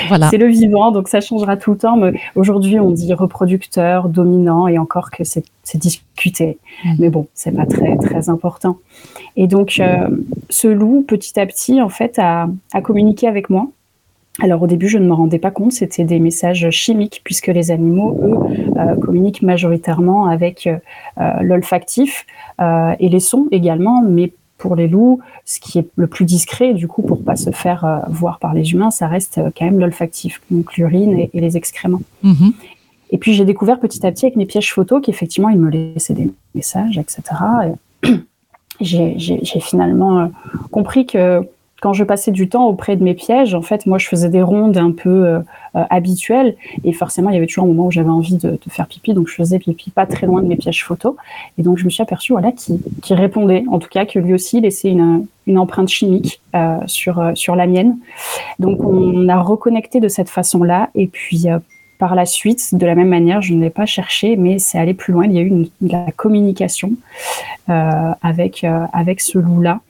Voilà. 0.08 0.30
C'est 0.30 0.38
le 0.38 0.48
vivant, 0.48 0.92
donc 0.92 1.08
ça 1.08 1.22
changera 1.22 1.58
tout 1.58 1.72
le 1.72 1.78
temps. 1.78 1.98
Mais 1.98 2.20
aujourd'hui, 2.36 2.80
on 2.80 2.92
dit 2.92 3.14
reproducteur, 3.14 4.10
dominant, 4.10 4.68
et 4.68 4.78
encore 4.78 5.12
que 5.12 5.24
c'est 5.24 5.46
discuté. 5.76 6.58
Mm. 6.84 6.96
Mais 7.00 7.10
bon, 7.10 7.28
c'est 7.34 7.52
pas 7.52 7.66
très 7.66 7.98
très 7.98 8.30
important. 8.30 8.78
Et 9.36 9.48
donc 9.48 9.80
euh, 9.80 10.10
ce 10.50 10.68
loup, 10.68 11.04
petit 11.08 11.40
à 11.40 11.46
petit, 11.46 11.82
en 11.82 11.90
fait, 11.90 12.18
a, 12.20 12.48
a 12.74 12.82
communiqué 12.82 13.28
avec 13.28 13.50
moi. 13.50 13.68
Alors 14.40 14.62
au 14.62 14.68
début, 14.68 14.90
je 14.90 14.98
ne 14.98 15.08
me 15.08 15.14
rendais 15.14 15.40
pas 15.40 15.52
compte, 15.52 15.72
c'était 15.72 16.04
des 16.04 16.20
messages 16.20 16.70
chimiques, 16.70 17.22
puisque 17.24 17.48
les 17.48 17.72
animaux, 17.72 18.20
eux, 18.22 18.78
euh, 18.78 18.96
communiquent 18.96 19.42
majoritairement 19.42 20.26
avec 20.26 20.68
euh, 20.68 21.24
l'olfactif 21.42 22.26
euh, 22.60 22.94
et 23.00 23.08
les 23.08 23.22
sons 23.22 23.48
également, 23.52 24.02
mais 24.02 24.34
pour 24.58 24.76
les 24.76 24.88
loups, 24.88 25.20
ce 25.46 25.60
qui 25.60 25.80
est 25.80 25.88
le 25.96 26.08
plus 26.08 26.26
discret, 26.26 26.74
du 26.74 26.88
coup, 26.88 27.02
pour 27.02 27.24
pas 27.24 27.36
se 27.36 27.52
faire 27.52 28.04
voir 28.10 28.40
par 28.40 28.54
les 28.54 28.72
humains, 28.72 28.92
ça 28.92 29.08
reste 29.08 29.40
quand 29.58 29.66
même 29.66 29.80
l'olfactif, 29.80 30.42
donc 30.50 30.76
l'urine 30.76 31.18
et, 31.18 31.30
les 31.34 31.58
excréments. 31.58 32.02
Mm-hmm. 32.24 32.54
Et 33.12 33.18
puis 33.18 33.34
j'ai 33.34 33.46
découvert 33.46 33.80
petit 33.80 34.06
à 34.06 34.12
petit 34.12 34.26
avec 34.26 34.38
mes 34.38 34.46
pièges 34.46 34.74
photos 34.74 35.02
qu'effectivement, 35.04 35.50
ils 35.50 35.60
me 35.60 35.70
laissaient 35.70 36.14
des 36.14 36.32
messages, 36.56 36.98
etc. 36.98 37.22
j'ai 38.80 39.60
finalement 39.60 40.32
compris 40.72 41.06
que 41.06 41.46
quand 41.82 41.94
je 41.94 42.04
passais 42.04 42.32
du 42.32 42.48
temps 42.48 42.68
auprès 42.68 42.96
de 42.96 43.04
mes 43.04 43.14
pièges, 43.14 43.54
en 43.54 43.62
fait, 43.62 43.86
moi, 43.86 43.98
je 43.98 44.08
faisais 44.08 44.30
des 44.30 44.42
rondes 44.42 44.78
un 44.78 44.92
peu 44.92 45.10
euh, 45.10 45.40
euh, 45.76 45.84
habituelles. 45.90 46.56
Et 46.86 46.94
forcément, 46.94 47.30
il 47.30 47.34
y 47.34 47.38
avait 47.38 47.48
toujours 47.48 47.66
un 47.66 47.68
moment 47.68 47.88
où 47.88 47.92
j'avais 47.92 48.10
envie 48.10 48.38
de, 48.38 48.58
faire 48.70 48.88
pipi. 48.88 49.14
Donc, 49.14 49.28
je 49.28 49.36
faisais 49.36 49.60
pipi 49.60 49.92
pas 49.92 50.06
très 50.06 50.26
loin 50.26 50.42
de 50.42 50.48
mes 50.48 50.56
pièges 50.56 50.86
photos. 50.86 51.16
Et 51.58 51.64
donc, 51.64 51.78
je 51.78 51.86
me 51.86 51.90
suis 51.90 52.02
aperçue, 52.02 52.32
voilà, 52.32 52.54
qui, 52.54 52.82
qui 53.02 53.14
répondait. 53.14 53.66
En 53.70 53.80
tout 53.80 53.90
cas, 53.90 54.06
que 54.06 54.20
lui 54.20 54.34
aussi 54.34 54.62
laissait 54.62 54.90
une, 54.90 55.28
une 55.48 55.58
empreinte 55.58 55.90
chimique 55.90 56.42
euh, 56.56 56.78
sur, 56.86 57.32
sur 57.36 57.58
la 57.58 57.68
mienne. 57.68 57.98
Donc, 58.58 58.82
on 58.82 59.28
a 59.28 59.42
reconnecté 59.42 60.00
de 60.00 60.08
cette 60.08 60.30
façon-là. 60.30 60.90
Et 60.96 61.08
puis, 61.08 61.46
par 62.00 62.16
la 62.16 62.26
suite, 62.26 62.74
de 62.74 62.86
la 62.86 62.96
même 62.96 63.10
manière, 63.10 63.42
je 63.42 63.54
ne 63.54 63.62
l'ai 63.62 63.70
pas 63.70 63.86
cherché, 63.86 64.38
mais 64.38 64.60
c'est 64.60 64.80
allé 64.80 64.94
plus 64.94 65.12
loin. 65.12 65.26
Il 65.26 65.34
y 65.34 65.40
a 65.40 65.42
eu 65.42 65.48
une, 65.48 65.68
la 65.82 66.12
communication 66.16 66.94
avec, 67.68 68.66
avec 68.94 69.20
ce 69.20 69.40
loup-là. 69.40 69.82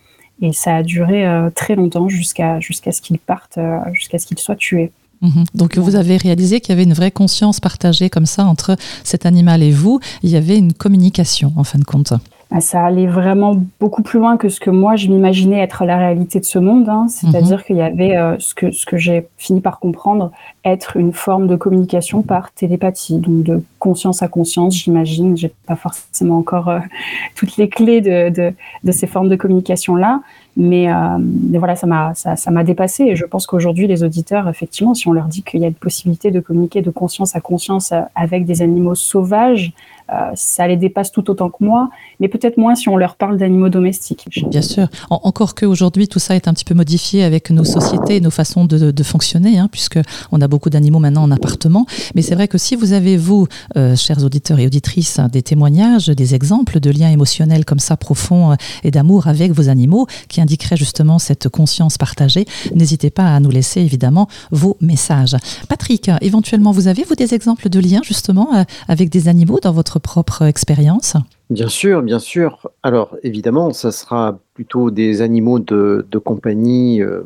Et 0.42 0.54
ça 0.54 0.78
a 0.78 0.84
duré 0.84 1.26
euh, 1.26 1.50
très 1.50 1.76
longtemps 1.76 2.10
jusqu'à 2.10 2.60
jusqu'à 2.60 2.92
ce 2.92 3.02
qu'il 3.02 3.20
parte, 3.20 3.58
jusqu'à 3.94 4.20
ce 4.20 4.26
qu'il 4.26 4.40
soit 4.40 4.56
tué. 4.56 4.92
Mhm. 5.22 5.46
Donc 5.54 5.78
vous 5.78 5.96
avez 5.96 6.18
réalisé 6.18 6.60
qu'il 6.60 6.72
y 6.72 6.74
avait 6.74 6.84
une 6.84 6.94
vraie 6.94 7.12
conscience 7.12 7.60
partagée 7.60 8.10
comme 8.10 8.26
ça 8.26 8.46
entre 8.46 8.76
cet 9.04 9.26
animal 9.26 9.64
et 9.64 9.72
vous. 9.72 10.00
Il 10.24 10.30
y 10.30 10.36
avait 10.36 10.58
une 10.58 10.74
communication 10.74 11.54
en 11.56 11.64
fin 11.64 11.80
de 11.80 11.86
compte. 11.86 12.14
Ah, 12.52 12.62
ça 12.62 12.86
allait 12.86 13.08
vraiment 13.08 13.58
beaucoup 13.80 14.04
plus 14.04 14.20
loin 14.20 14.38
que 14.38 14.50
ce 14.50 14.60
que 14.60 14.70
moi 14.70 14.96
je 14.96 15.08
m'imaginais 15.08 15.60
être 15.60 15.84
la 15.84 15.98
réalité 15.98 16.40
de 16.40 16.46
ce 16.46 16.60
monde. 16.60 16.88
Hein. 16.88 17.08
C'est-à-dire 17.10 17.58
mhm. 17.58 17.64
qu'il 17.64 17.76
y 17.78 17.82
avait 17.82 18.16
euh, 18.16 18.36
ce 18.38 18.54
que, 18.54 18.72
ce 18.72 18.86
que 18.86 18.98
j'ai 18.98 19.28
fini 19.38 19.62
par 19.62 19.80
comprendre 19.80 20.32
être 20.64 20.96
une 20.98 21.12
forme 21.12 21.48
de 21.48 21.56
communication 21.56 22.22
par 22.22 22.52
télépathie, 22.52 23.18
donc 23.18 23.44
de 23.44 23.64
conscience 23.80 24.22
à 24.22 24.28
conscience, 24.28 24.76
j'imagine. 24.76 25.36
J'ai 25.36 25.52
pas 25.66 25.76
forcément 25.76 26.38
encore 26.38 26.70
euh, 26.70 26.80
toutes 27.36 27.58
les 27.58 27.68
clés 27.68 28.02
de, 28.02 28.30
de, 28.30 28.54
de, 28.84 28.92
ces 28.92 29.08
formes 29.08 29.30
de 29.30 29.36
communication-là, 29.36 30.22
mais, 30.56 30.92
euh, 30.92 31.18
mais, 31.20 31.58
voilà, 31.58 31.76
ça 31.76 31.88
m'a 31.88 32.14
ça, 32.14 32.36
ça 32.36 32.52
m'a 32.52 32.64
dépassé. 32.64 33.06
Et 33.06 33.16
je 33.16 33.26
pense 33.26 33.48
qu'aujourd'hui, 33.48 33.88
les 33.88 34.04
auditeurs, 34.04 34.48
effectivement, 34.48 34.94
si 34.94 35.08
on 35.08 35.14
leur 35.14 35.26
dit 35.26 35.42
qu'il 35.42 35.62
y 35.62 35.66
a 35.66 35.68
une 35.68 35.74
possibilité 35.74 36.30
de 36.30 36.40
communiquer 36.40 36.84
de 36.84 36.92
conscience 36.92 37.36
à 37.36 37.42
conscience 37.42 37.92
avec 38.14 38.46
des 38.46 38.62
animaux 38.62 38.96
sauvages, 38.96 39.74
euh, 40.12 40.32
ça 40.36 40.68
les 40.68 40.78
dépasse 40.78 41.12
tout 41.12 41.32
autant 41.32 41.50
que 41.50 41.64
moi, 41.64 41.90
mais 42.20 42.28
peut-être 42.28 42.58
moins 42.58 42.76
si 42.76 42.90
on 42.90 42.96
leur 42.96 43.16
parle 43.16 43.38
d'animaux 43.38 43.70
domestiques. 43.70 44.28
Bien 44.50 44.62
sûr. 44.62 44.88
encore 45.10 45.56
qu'aujourd'hui, 45.56 46.08
tout 46.08 46.20
ça 46.20 46.36
est 46.36 46.48
un 46.48 46.54
petit 46.54 46.66
peu 46.66 46.76
modifié 46.76 47.24
avec 47.24 47.50
nos 47.50 47.64
sociétés 47.64 48.18
et 48.18 48.22
nos 48.22 48.30
façons 48.30 48.66
de, 48.66 49.04
fonctionner, 49.04 49.58
hein, 49.58 49.68
puisque 49.72 49.98
a 49.98 50.48
beaucoup 50.48 50.70
d'animaux 50.70 51.00
maintenant 51.00 51.24
en 51.24 51.32
appartement. 51.32 51.86
Mais 52.14 52.22
c'est 52.22 52.36
vrai 52.36 52.48
que 52.48 52.58
si 52.58 52.76
vous 52.76 52.94
avez, 52.94 53.18
vous, 53.18 53.48
euh, 53.78 53.96
chers 53.96 54.24
auditeurs 54.24 54.60
et 54.60 54.68
auditrices, 54.68 55.20
des 55.32 55.42
témoignages, 55.42 56.08
des 56.08 56.36
exemples 56.36 56.80
de 56.80 56.92
liens 56.92 57.10
émotionnels 57.10 57.66
comme 57.66 57.80
ça 57.80 57.98
profonds 57.98 58.52
euh, 58.52 58.56
et 58.84 58.92
d'amour 58.92 59.28
avec 59.28 59.54
vos 59.54 59.70
animaux, 59.70 60.06
qui 60.28 60.42
indiqueraient 60.42 60.78
justement 60.78 61.18
cette 61.18 61.50
conscience 61.50 61.98
partagée, 61.98 62.46
n'hésitez 62.76 63.10
pas 63.10 63.34
à 63.34 63.40
nous 63.40 63.50
laisser 63.50 63.82
évidemment 63.82 64.28
vos 64.52 64.78
messages. 64.82 65.36
Patrick, 65.68 66.12
éventuellement, 66.22 66.72
vous 66.72 66.88
avez, 66.88 67.04
vous, 67.04 67.16
des 67.16 67.34
exemples 67.34 67.70
de 67.70 67.80
liens 67.80 68.02
justement 68.04 68.50
avec 68.88 69.10
des 69.10 69.28
animaux 69.28 69.60
dans 69.62 69.72
votre 69.72 69.95
propre 70.00 70.44
expérience? 70.44 71.16
Bien 71.50 71.68
sûr, 71.68 72.02
bien 72.02 72.20
sûr. 72.20 72.70
Alors 72.82 73.16
évidemment, 73.22 73.72
ça 73.72 73.92
sera 73.92 74.40
plutôt 74.56 74.90
des 74.90 75.22
animaux 75.22 75.60
de, 75.60 76.18
compagnie, 76.24 77.04
euh, 77.04 77.22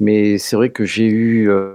mais 0.00 0.38
c'est 0.38 0.56
vrai 0.56 0.70
que 0.70 0.84
j'ai 0.84 1.06
eu 1.06 1.48
euh, 1.48 1.72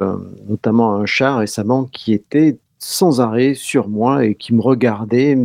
notamment 0.50 0.96
un 0.96 1.06
chat 1.06 1.38
récemment 1.38 1.86
qui 1.86 2.12
était 2.12 2.58
sans 2.80 3.22
arrêt 3.22 3.54
sur 3.54 3.88
moi 3.88 4.26
et 4.26 4.36
qui 4.36 4.54
me 4.54 4.62
regardait. 4.62 5.38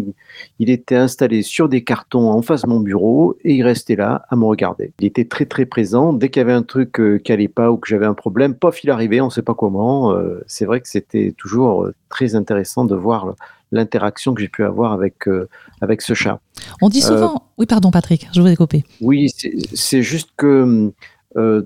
Il 0.58 0.68
était 0.68 0.96
installé 0.96 1.42
sur 1.42 1.68
des 1.68 1.84
cartons 1.84 2.30
en 2.30 2.42
face 2.42 2.62
de 2.62 2.68
mon 2.68 2.80
bureau 2.80 3.36
et 3.42 3.54
il 3.54 3.62
restait 3.62 3.96
là 3.96 4.26
à 4.28 4.36
me 4.36 4.44
regarder. 4.44 4.92
Il 4.98 5.06
était 5.06 5.24
très 5.24 5.46
très 5.46 5.64
présent. 5.64 6.12
Dès 6.12 6.28
qu'il 6.28 6.40
y 6.40 6.44
avait 6.44 6.52
un 6.52 6.62
truc 6.62 6.98
euh, 6.98 7.18
qui 7.18 7.32
allait 7.32 7.48
pas 7.48 7.70
ou 7.70 7.76
que 7.76 7.88
j'avais 7.88 8.04
un 8.04 8.14
problème, 8.14 8.54
pof, 8.54 8.82
il 8.82 8.90
arrivait, 8.90 9.20
on 9.20 9.26
ne 9.26 9.30
sait 9.30 9.42
pas 9.42 9.54
comment. 9.54 10.12
c'est 10.48 10.64
vrai 10.64 10.80
que 10.80 10.88
c'était 10.88 11.32
toujours 11.38 11.88
très 12.08 12.34
intéressant 12.34 12.84
de 12.84 12.96
voir 12.96 13.34
l'interaction 13.72 14.34
que 14.34 14.42
j'ai 14.42 14.48
pu 14.48 14.62
avoir 14.62 14.92
avec, 14.92 15.26
euh, 15.26 15.48
avec 15.80 16.02
ce 16.02 16.14
chat. 16.14 16.38
On 16.80 16.88
dit 16.88 17.00
souvent. 17.00 17.34
Euh, 17.34 17.48
oui, 17.58 17.66
pardon, 17.66 17.90
Patrick, 17.90 18.28
je 18.32 18.40
vous 18.40 18.46
ai 18.46 18.54
coupé. 18.54 18.84
Oui, 19.00 19.28
c'est 19.72 20.02
juste 20.02 20.30
que 20.36 20.92
euh, 21.36 21.62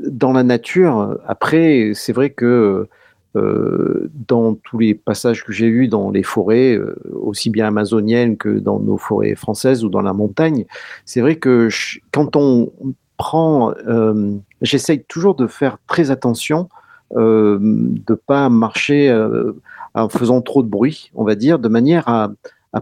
dans 0.00 0.32
la 0.32 0.42
nature, 0.42 1.18
après, 1.26 1.92
c'est 1.94 2.12
vrai 2.12 2.30
que 2.30 2.88
dans 3.34 4.54
tous 4.54 4.78
les 4.78 4.94
passages 4.94 5.44
que 5.44 5.52
j'ai 5.52 5.66
eus 5.66 5.88
dans 5.88 6.12
les 6.12 6.22
forêts, 6.22 6.78
aussi 7.12 7.50
bien 7.50 7.66
amazoniennes 7.66 8.36
que 8.36 8.60
dans 8.60 8.78
nos 8.78 8.96
forêts 8.96 9.34
françaises 9.34 9.84
ou 9.84 9.88
dans 9.88 10.02
la 10.02 10.12
montagne, 10.12 10.66
c'est 11.04 11.20
vrai 11.20 11.34
que 11.34 11.68
quand 12.12 12.36
on 12.36 12.70
prend, 13.16 13.74
j'essaye 14.62 15.02
toujours 15.02 15.34
de 15.34 15.48
faire 15.48 15.78
très 15.88 16.12
attention, 16.12 16.68
de 17.10 17.58
ne 17.60 18.14
pas 18.14 18.48
marcher 18.48 19.10
en 19.94 20.08
faisant 20.08 20.40
trop 20.42 20.62
de 20.62 20.68
bruit, 20.68 21.10
on 21.14 21.24
va 21.24 21.34
dire, 21.34 21.58
de 21.58 21.68
manière 21.68 22.08
à, 22.08 22.30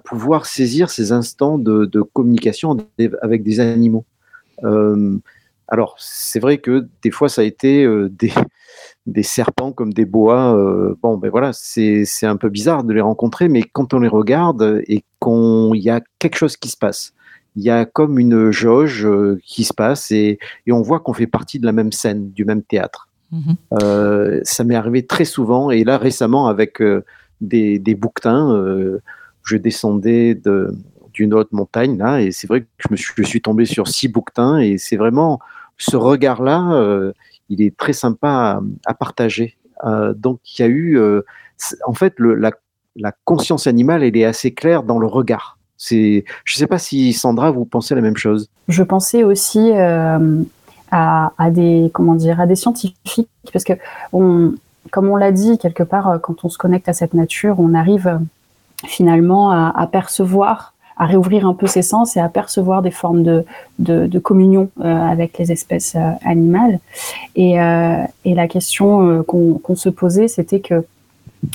pouvoir 0.05 0.47
saisir 0.47 0.89
ces 0.89 1.13
instants 1.13 1.59
de, 1.59 2.03
communication 2.15 2.77
avec 3.21 3.43
des 3.43 3.61
animaux. 3.61 4.07
Euh, 4.65 5.19
alors, 5.69 5.95
c'est 5.99 6.41
vrai 6.41 6.59
que 6.59 6.87
des 7.03 7.11
fois, 7.11 7.29
ça 7.29 7.43
a 7.43 7.45
été 7.45 7.85
euh, 7.85 8.11
des, 9.07 9.23
serpents 9.23 9.73
comme 9.73 9.93
des 9.93 10.07
bois. 10.07 10.57
Euh, 10.57 10.95
bon, 11.03 11.19
ben 11.19 11.31
voilà, 11.31 11.51
c'est 11.53 12.07
un 12.23 12.37
peu 12.37 12.49
bizarre 12.49 12.85
de 12.85 12.95
les 12.95 13.03
rencontrer, 13.03 13.49
mais 13.49 13.63
quand 13.63 13.93
on 13.93 14.01
les 14.01 14.09
regarde 14.09 14.83
et 14.87 15.05
qu'il 15.23 15.83
y 15.83 15.91
a 15.91 16.01
quelque 16.19 16.37
chose 16.37 16.57
qui 16.57 16.69
se 16.69 16.77
passe, 16.77 17.13
il 17.55 17.63
y 17.63 17.71
a 17.71 17.85
comme 17.85 18.19
une 18.19 18.51
jauge 18.51 19.07
qui 19.45 19.65
se 19.65 19.75
passe 19.75 20.11
et 20.11 20.39
on 20.71 20.81
voit 20.81 21.01
qu'on 21.01 21.13
fait 21.13 21.27
partie 21.27 21.59
de 21.59 21.67
la 21.67 21.73
même 21.73 21.93
scène, 21.93 22.31
du 22.33 22.47
même 22.47 22.63
théâtre. 22.63 23.09
Euh, 23.83 24.41
ça 24.45 24.65
m'est 24.65 24.75
arrivé 24.75 25.07
très 25.07 25.25
souvent. 25.25 25.71
Et 25.71 25.85
là, 25.85 25.99
récemment, 25.99 26.49
avec 26.49 26.81
euh, 26.81 27.05
des, 27.41 27.79
des, 27.79 27.95
bouquetins, 27.95 28.55
euh, 28.55 29.01
je 29.45 29.57
descendais 29.57 30.41
d'une 31.13 31.35
haute 31.35 31.53
montagne, 31.53 31.99
là, 31.99 32.21
et 32.21 32.31
c'est 32.31 32.47
vrai 32.47 32.63
que 32.63 32.67
je, 32.79 32.89
me 32.91 32.97
suis, 32.97 33.13
je 33.17 33.23
suis 33.23 33.43
tombé 33.43 33.65
sur 33.65 33.89
six 33.89 34.09
bouquetins, 34.09 34.59
et 34.59 34.79
c'est 34.79 34.97
vraiment 34.97 35.41
ce 35.79 35.97
regard-là, 35.97 37.13
il 37.49 37.61
est 37.61 37.77
très 37.77 37.93
sympa 37.93 38.63
à, 38.87 38.95
partager. 38.95 39.57
donc, 40.15 40.41
il 40.45 40.63
y 40.63 40.65
a 40.65 40.69
eu, 40.69 41.01
en 41.87 41.93
fait, 41.93 42.15
la, 42.21 42.53
la, 42.95 43.13
conscience 43.25 43.67
animale, 43.67 44.05
elle 44.05 44.17
est 44.17 44.25
assez 44.25 44.55
claire 44.55 44.85
dans 44.85 45.01
le 45.01 45.09
regard. 45.09 45.59
Je 45.79 46.19
ne 46.19 46.23
sais 46.47 46.69
pas 46.69 46.79
si 46.79 47.13
Sandra, 47.13 47.51
vous 47.51 47.65
pensez 47.65 47.97
la 47.97 48.01
même 48.01 48.17
chose. 48.17 48.49
Je 48.69 48.85
pensais 48.85 49.25
aussi 49.25 49.73
à, 50.93 51.51
des 51.51 51.91
comment 51.93 52.15
dire 52.15 52.41
à 52.41 52.47
des 52.47 52.55
scientifiques 52.55 53.29
parce 53.53 53.65
que 53.65 53.73
on, 54.13 54.53
comme 54.91 55.09
on 55.09 55.17
l'a 55.17 55.33
dit 55.33 55.59
quelque 55.59 55.83
part 55.83 56.09
euh, 56.09 56.19
quand 56.19 56.45
on 56.45 56.49
se 56.49 56.59
connecte 56.59 56.89
à 56.89 56.93
cette 56.93 57.15
nature 57.15 57.57
on 57.59 57.75
arrive 57.75 58.07
euh, 58.07 58.19
finalement 58.85 59.51
à, 59.51 59.87
percevoir 59.87 60.75
à 60.97 61.07
réouvrir 61.07 61.47
un 61.47 61.55
peu 61.55 61.67
ses 61.67 61.83
sens 61.83 62.17
et 62.17 62.21
à 62.21 62.29
percevoir 62.29 62.83
des 62.83 62.91
formes 62.91 63.23
de, 63.23 63.45
de, 63.79 64.19
communion 64.19 64.71
euh, 64.81 64.85
avec 64.85 65.39
les 65.39 65.53
espèces 65.53 65.97
animales. 66.25 66.81
Et, 67.37 67.53
et, 67.53 68.35
la 68.35 68.49
question 68.49 69.23
qu'on 69.23 69.77
se 69.77 69.89
posait, 69.89 70.27
c'était 70.27 70.59
que 70.59 70.85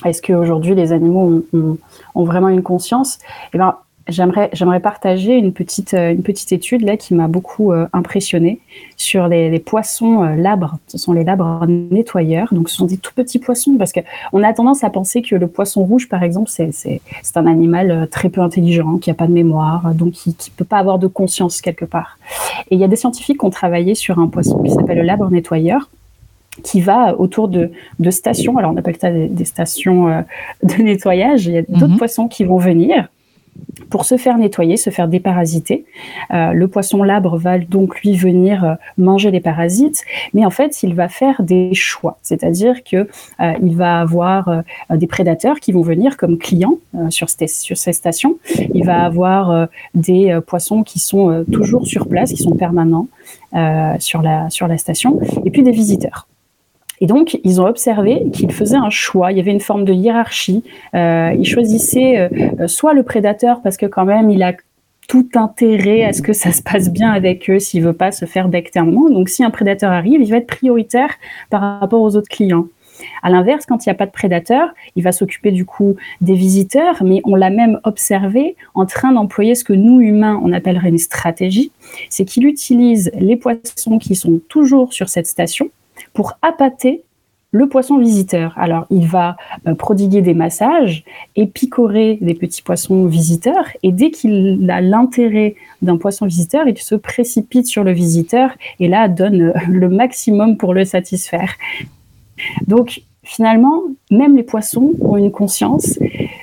est-ce 0.05 0.21
qu'aujourd'hui 0.21 0.73
les 0.73 0.93
animaux 0.93 1.43
ont, 1.53 1.77
ont, 2.15 2.23
vraiment 2.23 2.47
une 2.47 2.63
conscience? 2.63 3.17
Et 3.17 3.55
eh 3.55 3.57
ben, 3.57 3.75
J'aimerais, 4.09 4.49
j'aimerais 4.53 4.79
partager 4.79 5.33
une 5.33 5.51
petite, 5.51 5.93
euh, 5.93 6.13
une 6.13 6.23
petite 6.23 6.53
étude 6.53 6.81
là 6.81 6.95
qui 6.95 7.13
m'a 7.13 7.27
beaucoup 7.27 7.73
euh, 7.73 7.87
impressionné 7.91 8.59
sur 8.95 9.27
les, 9.27 9.49
les 9.49 9.59
poissons 9.59 10.23
euh, 10.23 10.35
labres. 10.35 10.77
Ce 10.87 10.97
sont 10.97 11.11
les 11.11 11.25
labres 11.25 11.65
nettoyeurs. 11.67 12.53
Donc, 12.53 12.69
ce 12.69 12.77
sont 12.77 12.85
des 12.85 12.97
tout 12.97 13.13
petits 13.13 13.39
poissons 13.39 13.75
parce 13.77 13.91
que 13.91 13.99
on 14.31 14.43
a 14.43 14.53
tendance 14.53 14.85
à 14.85 14.89
penser 14.89 15.21
que 15.21 15.35
le 15.35 15.47
poisson 15.47 15.83
rouge, 15.83 16.07
par 16.07 16.23
exemple, 16.23 16.49
c'est, 16.49 16.71
c'est, 16.71 17.01
c'est 17.21 17.35
un 17.35 17.47
animal 17.47 18.07
très 18.09 18.29
peu 18.29 18.39
intelligent, 18.39 18.97
qui 18.97 19.11
a 19.11 19.13
pas 19.13 19.27
de 19.27 19.33
mémoire, 19.33 19.93
donc 19.93 20.13
qui, 20.13 20.33
qui 20.33 20.51
peut 20.51 20.65
pas 20.65 20.77
avoir 20.77 20.99
de 20.99 21.07
conscience 21.07 21.59
quelque 21.59 21.85
part. 21.85 22.17
Et 22.71 22.75
il 22.75 22.79
y 22.79 22.85
a 22.85 22.87
des 22.87 22.95
scientifiques 22.95 23.39
qui 23.39 23.45
ont 23.45 23.49
travaillé 23.49 23.93
sur 23.93 24.19
un 24.19 24.27
poisson 24.27 24.63
qui 24.63 24.71
s'appelle 24.71 24.97
le 24.97 25.03
labre 25.03 25.29
nettoyeur 25.29 25.89
qui 26.63 26.81
va 26.81 27.19
autour 27.19 27.49
de, 27.49 27.71
de 27.99 28.09
stations. 28.09 28.57
Alors, 28.57 28.71
on 28.71 28.77
appelle 28.77 28.97
ça 28.99 29.11
des, 29.11 29.45
stations 29.45 30.23
de 30.63 30.81
nettoyage. 30.81 31.45
Il 31.45 31.53
y 31.53 31.57
a 31.57 31.61
d'autres 31.61 31.87
mhm. 31.87 31.97
poissons 31.97 32.27
qui 32.27 32.45
vont 32.45 32.57
venir 32.57 33.09
pour 33.89 34.05
se 34.05 34.17
faire 34.17 34.37
nettoyer, 34.37 34.77
se 34.77 34.89
faire 34.89 35.07
déparasiter. 35.07 35.85
Euh, 36.33 36.51
le 36.51 36.67
poisson 36.67 37.03
labre 37.03 37.37
va 37.37 37.57
donc 37.59 37.99
lui 38.01 38.15
venir 38.15 38.63
euh, 38.63 38.73
manger 38.97 39.31
les 39.31 39.39
parasites, 39.39 40.03
mais 40.33 40.45
en 40.45 40.49
fait, 40.49 40.83
il 40.83 40.93
va 40.93 41.07
faire 41.07 41.41
des 41.41 41.73
choix, 41.73 42.17
c'est-à-dire 42.21 42.83
que 42.83 43.07
euh, 43.39 43.53
il 43.61 43.75
va 43.75 43.99
avoir 43.99 44.63
des 44.89 45.07
prédateurs 45.07 45.59
qui 45.59 45.71
vont 45.71 45.81
venir 45.81 46.17
comme 46.17 46.37
clients 46.37 46.77
sur, 47.09 47.27
sur, 47.29 47.77
ces 47.77 47.93
stations. 47.93 48.37
Il 48.73 48.85
va 48.85 49.03
avoir 49.03 49.67
des 49.93 50.37
poissons 50.45 50.83
qui 50.83 50.99
sont 50.99 51.45
toujours 51.51 51.87
sur 51.87 52.07
place, 52.07 52.31
qui 52.31 52.41
sont 52.41 52.55
permanents 52.55 53.07
sur 53.99 54.21
la 54.21 54.49
sur 54.49 54.67
la 54.67 54.77
station, 54.77 55.19
et 55.45 55.51
puis 55.51 55.63
des 55.63 55.71
visiteurs. 55.71 56.26
Et 57.01 57.05
donc, 57.05 57.39
ils 57.43 57.61
ont 57.61 57.65
observé 57.65 58.25
qu'il 58.33 58.51
faisait 58.51 58.77
un 58.77 58.89
choix. 58.89 59.31
Il 59.31 59.37
y 59.37 59.41
avait 59.41 59.51
une 59.51 59.59
forme 59.59 59.85
de 59.85 59.93
hiérarchie. 59.93 60.63
Euh, 60.95 61.35
il 61.37 61.45
choisissait 61.45 62.17
euh, 62.17 62.29
euh, 62.59 62.67
soit 62.67 62.93
le 62.93 63.03
prédateur 63.03 63.61
parce 63.61 63.77
que 63.77 63.85
quand 63.85 64.05
même, 64.05 64.29
il 64.29 64.41
a 64.43 64.53
tout 65.07 65.29
intérêt 65.35 66.03
à 66.03 66.11
ce 66.11 66.21
que 66.21 66.33
ça 66.33 66.51
se 66.51 66.61
passe 66.61 66.89
bien 66.91 67.11
avec 67.11 67.49
eux 67.49 67.59
s'il 67.59 67.83
veut 67.83 67.93
pas 67.93 68.11
se 68.11 68.25
faire 68.25 68.49
becter 68.49 68.79
un 68.79 68.85
moment. 68.85 69.09
Donc, 69.09 69.29
si 69.29 69.43
un 69.43 69.51
prédateur 69.51 69.91
arrive, 69.91 70.21
il 70.21 70.29
va 70.29 70.37
être 70.37 70.47
prioritaire 70.47 71.11
par 71.49 71.79
rapport 71.79 72.01
aux 72.01 72.15
autres 72.15 72.29
clients. 72.29 72.67
À 73.21 73.29
l'inverse, 73.29 73.65
quand 73.67 73.85
il 73.85 73.89
n'y 73.89 73.91
a 73.91 73.95
pas 73.95 74.07
de 74.07 74.11
prédateur, 74.11 74.69
il 74.95 75.03
va 75.03 75.11
s'occuper 75.11 75.51
du 75.51 75.65
coup 75.65 75.95
des 76.19 76.33
visiteurs, 76.33 77.03
mais 77.03 77.21
on 77.25 77.35
l'a 77.35 77.51
même 77.51 77.79
observé 77.83 78.55
en 78.73 78.87
train 78.87 79.11
d'employer 79.11 79.53
ce 79.53 79.63
que 79.63 79.73
nous, 79.73 80.01
humains, 80.01 80.41
on 80.43 80.51
appellerait 80.51 80.89
une 80.89 80.97
stratégie. 80.97 81.71
C'est 82.09 82.25
qu'il 82.25 82.45
utilise 82.45 83.11
les 83.19 83.35
poissons 83.35 83.99
qui 83.99 84.15
sont 84.15 84.39
toujours 84.49 84.93
sur 84.93 85.09
cette 85.09 85.27
station 85.27 85.69
pour 86.13 86.33
appâter 86.41 87.03
le 87.51 87.67
poisson 87.67 87.97
visiteur. 87.97 88.53
Alors, 88.57 88.85
il 88.89 89.07
va 89.07 89.37
euh, 89.67 89.73
prodiguer 89.73 90.21
des 90.21 90.33
massages 90.33 91.03
et 91.35 91.47
picorer 91.47 92.17
des 92.21 92.33
petits 92.33 92.61
poissons 92.61 93.05
visiteurs. 93.05 93.65
Et 93.83 93.91
dès 93.91 94.11
qu'il 94.11 94.69
a 94.69 94.81
l'intérêt 94.81 95.55
d'un 95.81 95.97
poisson 95.97 96.25
visiteur, 96.25 96.67
il 96.67 96.77
se 96.77 96.95
précipite 96.95 97.67
sur 97.67 97.83
le 97.83 97.91
visiteur 97.91 98.51
et 98.79 98.87
là 98.87 99.07
donne 99.07 99.41
euh, 99.41 99.53
le 99.69 99.87
maximum 99.89 100.57
pour 100.57 100.73
le 100.73 100.83
satisfaire. 100.83 101.53
Donc, 102.67 103.01
finalement, 103.23 103.81
même 104.11 104.35
les 104.35 104.43
poissons 104.43 104.93
ont 105.01 105.17
une 105.17 105.31
conscience. 105.31 105.97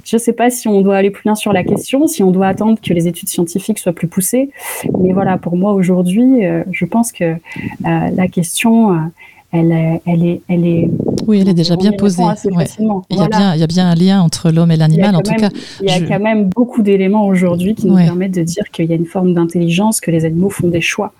Je 0.04 0.16
ne 0.16 0.20
sais 0.20 0.32
pas 0.32 0.50
si 0.50 0.68
on 0.68 0.80
doit 0.80 0.96
aller 0.96 1.10
plus 1.10 1.24
loin 1.24 1.34
sur 1.34 1.52
la 1.52 1.64
question, 1.64 2.06
si 2.06 2.22
on 2.22 2.30
doit 2.30 2.46
attendre 2.46 2.78
que 2.80 2.92
les 2.92 3.08
études 3.08 3.28
scientifiques 3.28 3.78
soient 3.78 3.92
plus 3.92 4.08
poussées. 4.08 4.50
Mais 4.98 5.12
voilà, 5.12 5.38
pour 5.38 5.56
moi 5.56 5.72
aujourd'hui, 5.72 6.44
euh, 6.44 6.62
je 6.72 6.84
pense 6.84 7.12
que 7.12 7.36
la 7.82 8.28
question, 8.28 9.10
elle, 9.54 10.00
elle, 10.04 10.26
est, 10.26 10.40
elle 10.48 10.66
est. 10.66 10.90
Oui, 11.28 11.38
elle 11.40 11.48
est 11.48 11.54
déjà 11.54 11.76
bien 11.76 11.92
posée. 11.92 12.22
Il, 12.44 13.16
y 13.16 13.20
a 13.20 13.28
bien, 13.28 13.54
il 13.54 13.60
y 13.60 13.62
a 13.62 13.66
bien 13.66 13.88
un 13.88 13.94
lien 13.94 14.20
entre 14.20 14.50
l'homme 14.50 14.72
et 14.72 14.76
l'animal, 14.76 15.14
en 15.14 15.22
tout 15.22 15.34
cas. 15.34 15.48
Il 15.80 15.88
y 15.88 15.92
a 15.92 16.00
quand 16.00 16.18
même 16.18 16.50
beaucoup 16.50 16.82
d'éléments 16.82 17.26
aujourd'hui 17.26 17.74
qui 17.74 17.86
nous 17.86 17.96
permettent 17.96 18.34
de 18.34 18.42
dire 18.42 18.64
qu'il 18.72 18.86
y 18.86 18.92
a 18.92 18.96
une 18.96 19.06
forme 19.06 19.32
d'intelligence, 19.32 20.00
que 20.00 20.10
les 20.10 20.24
animaux 20.24 20.50
font 20.50 20.68
des 20.68 20.80
choix. 20.80 21.12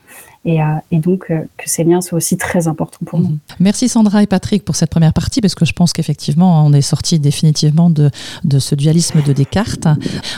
Et, 0.46 0.60
euh, 0.60 0.64
et, 0.90 0.98
donc 0.98 1.26
euh, 1.30 1.40
que 1.56 1.68
ces 1.70 1.84
liens 1.84 2.02
soient 2.02 2.18
aussi 2.18 2.36
très 2.36 2.68
importants 2.68 3.04
pour 3.06 3.18
nous. 3.18 3.28
Mhm. 3.28 3.38
Merci 3.60 3.88
Sandra 3.88 4.22
et 4.22 4.26
Patrick 4.26 4.62
pour 4.62 4.76
cette 4.76 4.90
première 4.90 5.14
partie, 5.14 5.40
parce 5.40 5.54
que 5.54 5.64
je 5.64 5.72
pense 5.72 5.94
qu'effectivement, 5.94 6.66
on 6.66 6.72
est 6.74 6.82
sorti 6.82 7.18
définitivement 7.18 7.88
de, 7.88 8.10
ce 8.58 8.74
dualisme 8.74 9.22
de 9.22 9.32
Descartes. 9.32 9.88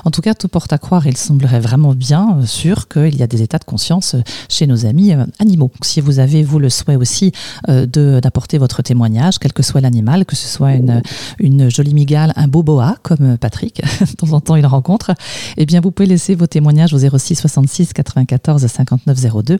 En 0.05 0.11
tout 0.13 0.21
cas, 0.21 0.35
tout 0.35 0.49
porte 0.49 0.73
à 0.73 0.79
croire, 0.79 1.09
il 1.09 1.17
semblerait 1.17 1.59
vraiment 1.59 1.93
bien 1.93 2.39
euh, 2.39 2.47
sûr 2.47 2.87
qu'il 2.87 3.17
y 3.17 3.23
a 3.23 3.27
des 3.27 3.43
états 3.43 3.59
de 3.59 3.65
conscience 3.65 4.15
chez 4.49 4.69
nos 4.69 4.87
amis 4.87 5.13
animaux. 5.41 5.73
Si 5.83 6.01
vous 6.01 6.21
avez, 6.21 6.45
vous, 6.45 6.61
le 6.61 6.71
souhait 6.71 6.97
aussi 6.97 7.33
d'apporter 7.67 8.59
votre 8.59 8.83
témoignage, 8.83 9.39
quel 9.39 9.53
que 9.53 9.63
soit 9.63 9.81
l'animal, 9.81 10.25
que 10.25 10.37
ce 10.37 10.47
soit 10.47 10.75
une, 10.75 11.03
une 11.39 11.71
jolie 11.71 11.95
migale, 11.95 12.33
un 12.37 12.47
beau 12.47 12.63
boa, 12.63 12.97
comme 13.03 13.37
Patrick, 13.39 13.83
de 14.01 14.13
temps 14.13 14.33
en 14.33 14.41
temps 14.41 14.57
il 14.57 14.67
rencontre, 14.67 15.13
eh 15.57 15.67
bien, 15.67 15.81
vous 15.81 15.91
pouvez 15.91 16.07
laisser 16.07 16.35
vos 16.35 16.47
témoignages 16.47 16.95
au 16.95 16.99
06 16.99 17.35
66 17.35 17.93
94 17.93 18.67
59 18.67 19.45
02 19.45 19.59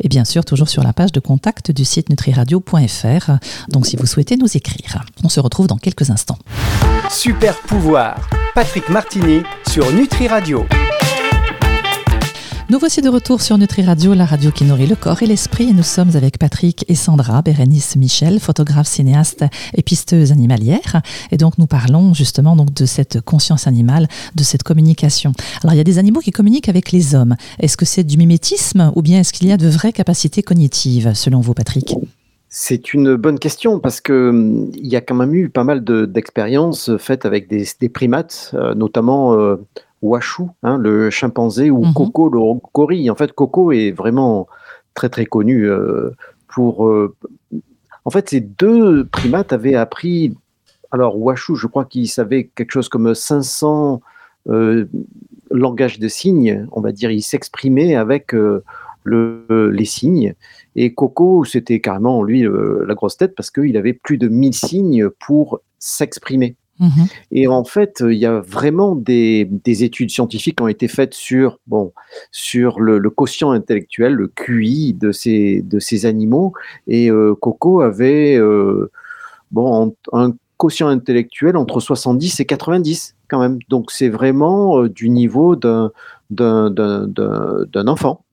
et 0.00 0.08
bien 0.08 0.24
sûr 0.24 0.44
toujours 0.44 0.68
sur 0.68 0.82
la 0.82 0.92
page 0.92 1.12
de 1.12 1.20
contact 1.20 1.70
du 1.70 1.84
site 1.84 2.10
nutriradio.fr. 2.10 3.30
Donc 3.68 3.86
si 3.86 3.96
vous 3.96 4.06
souhaitez 4.06 4.36
nous 4.36 4.56
écrire, 4.56 5.04
on 5.24 5.28
se 5.28 5.40
retrouve 5.40 5.66
dans 5.66 5.78
quelques 5.78 6.10
instants. 6.10 6.38
Super 7.10 7.56
pouvoir, 7.62 8.28
Patrick 8.54 8.88
Martini 8.88 9.42
sur 9.68 9.92
Nutri 9.92 10.28
Radio. 10.28 10.66
Nous 12.68 12.80
voici 12.80 13.00
de 13.00 13.08
retour 13.08 13.42
sur 13.42 13.56
Nutri 13.58 13.82
Radio, 13.82 14.12
la 14.12 14.24
radio 14.24 14.50
qui 14.50 14.64
nourrit 14.64 14.88
le 14.88 14.96
corps 14.96 15.22
et 15.22 15.26
l'esprit. 15.26 15.68
Et 15.68 15.72
nous 15.72 15.84
sommes 15.84 16.16
avec 16.16 16.36
Patrick 16.36 16.84
et 16.88 16.96
Sandra, 16.96 17.40
Bérénice 17.40 17.94
Michel, 17.94 18.40
photographe, 18.40 18.88
cinéaste 18.88 19.44
et 19.76 19.82
pisteuse 19.82 20.32
animalière. 20.32 21.00
Et 21.30 21.36
donc, 21.36 21.58
nous 21.58 21.68
parlons 21.68 22.12
justement 22.12 22.56
donc 22.56 22.74
de 22.74 22.84
cette 22.84 23.20
conscience 23.20 23.68
animale, 23.68 24.08
de 24.34 24.42
cette 24.42 24.64
communication. 24.64 25.30
Alors, 25.62 25.74
il 25.74 25.76
y 25.76 25.80
a 25.80 25.84
des 25.84 25.98
animaux 25.98 26.18
qui 26.18 26.32
communiquent 26.32 26.68
avec 26.68 26.90
les 26.90 27.14
hommes. 27.14 27.36
Est-ce 27.60 27.76
que 27.76 27.84
c'est 27.84 28.02
du 28.02 28.16
mimétisme 28.16 28.90
ou 28.96 29.02
bien 29.02 29.20
est-ce 29.20 29.32
qu'il 29.32 29.46
y 29.46 29.52
a 29.52 29.56
de 29.56 29.68
vraies 29.68 29.92
capacités 29.92 30.42
cognitives, 30.42 31.14
selon 31.14 31.38
vous, 31.38 31.54
Patrick? 31.54 31.94
C'est 32.48 32.94
une 32.94 33.14
bonne 33.14 33.38
question 33.38 33.78
parce 33.78 34.00
que 34.00 34.30
hum, 34.30 34.72
il 34.74 34.88
y 34.88 34.96
a 34.96 35.00
quand 35.00 35.14
même 35.14 35.36
eu 35.36 35.50
pas 35.50 35.62
mal 35.62 35.84
d'expériences 35.84 36.96
faites 36.96 37.26
avec 37.26 37.48
des, 37.48 37.88
primates, 37.88 38.50
euh, 38.54 38.74
notamment 38.74 39.34
euh, 39.34 39.56
Washu, 40.02 40.44
hein, 40.62 40.78
le 40.78 41.10
chimpanzé, 41.10 41.70
ou 41.70 41.84
mmh 41.84 41.94
Coco, 41.94 42.28
le 42.28 42.60
gorille. 42.74 43.10
En 43.10 43.14
fait, 43.14 43.32
Coco 43.32 43.72
est 43.72 43.92
vraiment 43.92 44.46
très 44.94 45.08
très 45.08 45.26
connu 45.26 45.68
euh, 45.68 46.10
pour. 46.48 46.86
Euh, 46.86 47.14
en 48.04 48.10
fait, 48.10 48.28
ces 48.28 48.40
deux 48.40 49.06
primates 49.06 49.52
avaient 49.52 49.74
appris. 49.74 50.34
Alors, 50.92 51.18
Washu, 51.18 51.56
je 51.56 51.66
crois 51.66 51.84
qu'il 51.84 52.08
savait 52.08 52.50
quelque 52.54 52.70
chose 52.70 52.88
comme 52.88 53.14
500 53.14 54.00
euh, 54.48 54.86
langages 55.50 55.98
de 55.98 56.08
signes, 56.08 56.66
on 56.72 56.80
va 56.80 56.92
dire. 56.92 57.10
Il 57.10 57.22
s'exprimait 57.22 57.96
avec 57.96 58.32
le, 58.32 59.42
les 59.72 59.84
signes. 59.84 60.34
Et 60.76 60.94
Coco, 60.94 61.44
c'était 61.44 61.80
carrément, 61.80 62.22
lui, 62.22 62.42
la 62.42 62.94
grosse 62.94 63.16
tête 63.16 63.34
parce 63.34 63.50
qu'il 63.50 63.76
avait 63.76 63.92
plus 63.92 64.18
de 64.18 64.28
1000 64.28 64.54
signes 64.54 65.08
pour 65.10 65.60
s'exprimer. 65.78 66.56
Mmh 66.78 67.04
et 67.30 67.48
en 67.48 67.64
fait, 67.64 68.02
il 68.06 68.16
y 68.16 68.26
a 68.26 68.40
vraiment 68.40 68.94
des, 68.94 69.48
études 69.66 70.10
scientifiques 70.10 70.56
qui 70.56 70.62
ont 70.62 70.68
été 70.68 70.88
faites 70.88 71.14
sur, 71.14 71.58
bon, 71.66 71.92
sur 72.30 72.80
le, 72.80 72.98
quotient 73.10 73.50
intellectuel, 73.50 74.12
le 74.14 74.28
QI 74.28 74.94
de 74.94 75.12
ces, 75.12 75.62
de 75.62 75.78
ces 75.78 76.06
animaux. 76.06 76.52
Et 76.86 77.10
euh, 77.10 77.34
Coco 77.34 77.80
avait 77.80 78.36
euh, 78.36 78.90
bon, 79.50 79.94
un 80.12 80.32
quotient 80.56 80.88
intellectuel 80.88 81.56
entre 81.56 81.80
70 81.80 82.40
et 82.40 82.44
90 82.44 83.16
quand 83.28 83.40
même. 83.40 83.58
Donc 83.68 83.90
c'est 83.90 84.08
vraiment 84.08 84.80
euh, 84.80 84.88
du 84.88 85.08
niveau 85.08 85.56
d'un 85.56 85.90
enfant. 87.86 88.24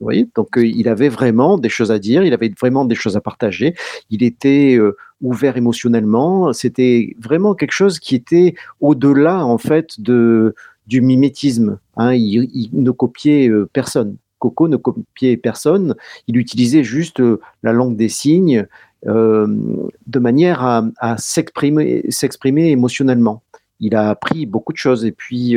Donc, 0.00 0.58
euh, 0.58 0.66
il 0.66 0.88
avait 0.88 1.08
vraiment 1.08 1.58
des 1.58 1.68
choses 1.68 1.90
à 1.90 1.98
dire, 1.98 2.22
il 2.24 2.34
avait 2.34 2.52
vraiment 2.60 2.84
des 2.84 2.94
choses 2.94 3.16
à 3.16 3.20
partager, 3.20 3.74
il 4.10 4.22
était 4.22 4.76
euh, 4.76 4.96
ouvert 5.22 5.56
émotionnellement, 5.56 6.52
c'était 6.52 7.16
vraiment 7.18 7.54
quelque 7.54 7.72
chose 7.72 7.98
qui 7.98 8.14
était 8.14 8.54
au-delà, 8.80 9.44
en 9.44 9.58
fait, 9.58 10.00
de, 10.00 10.54
du 10.86 11.00
mimétisme. 11.00 11.78
Hein. 11.96 12.14
Il, 12.14 12.68
ne 12.72 12.90
copiait 12.90 13.48
euh, 13.48 13.68
personne. 13.72 14.16
Coco 14.38 14.68
ne 14.68 14.76
copiait 14.76 15.38
personne, 15.38 15.94
il 16.26 16.36
utilisait 16.36 16.84
juste 16.84 17.22
la 17.62 17.72
langue 17.72 17.96
des 17.96 18.10
signes 18.10 18.66
de 19.02 20.18
manière 20.18 20.62
à, 20.62 20.84
à 20.98 21.16
s'exprimer 21.16 22.70
émotionnellement. 22.70 23.42
Il 23.80 23.94
a 23.94 24.10
appris 24.10 24.44
beaucoup 24.44 24.74
de 24.74 24.78
choses 24.78 25.06
et 25.06 25.12
puis 25.12 25.56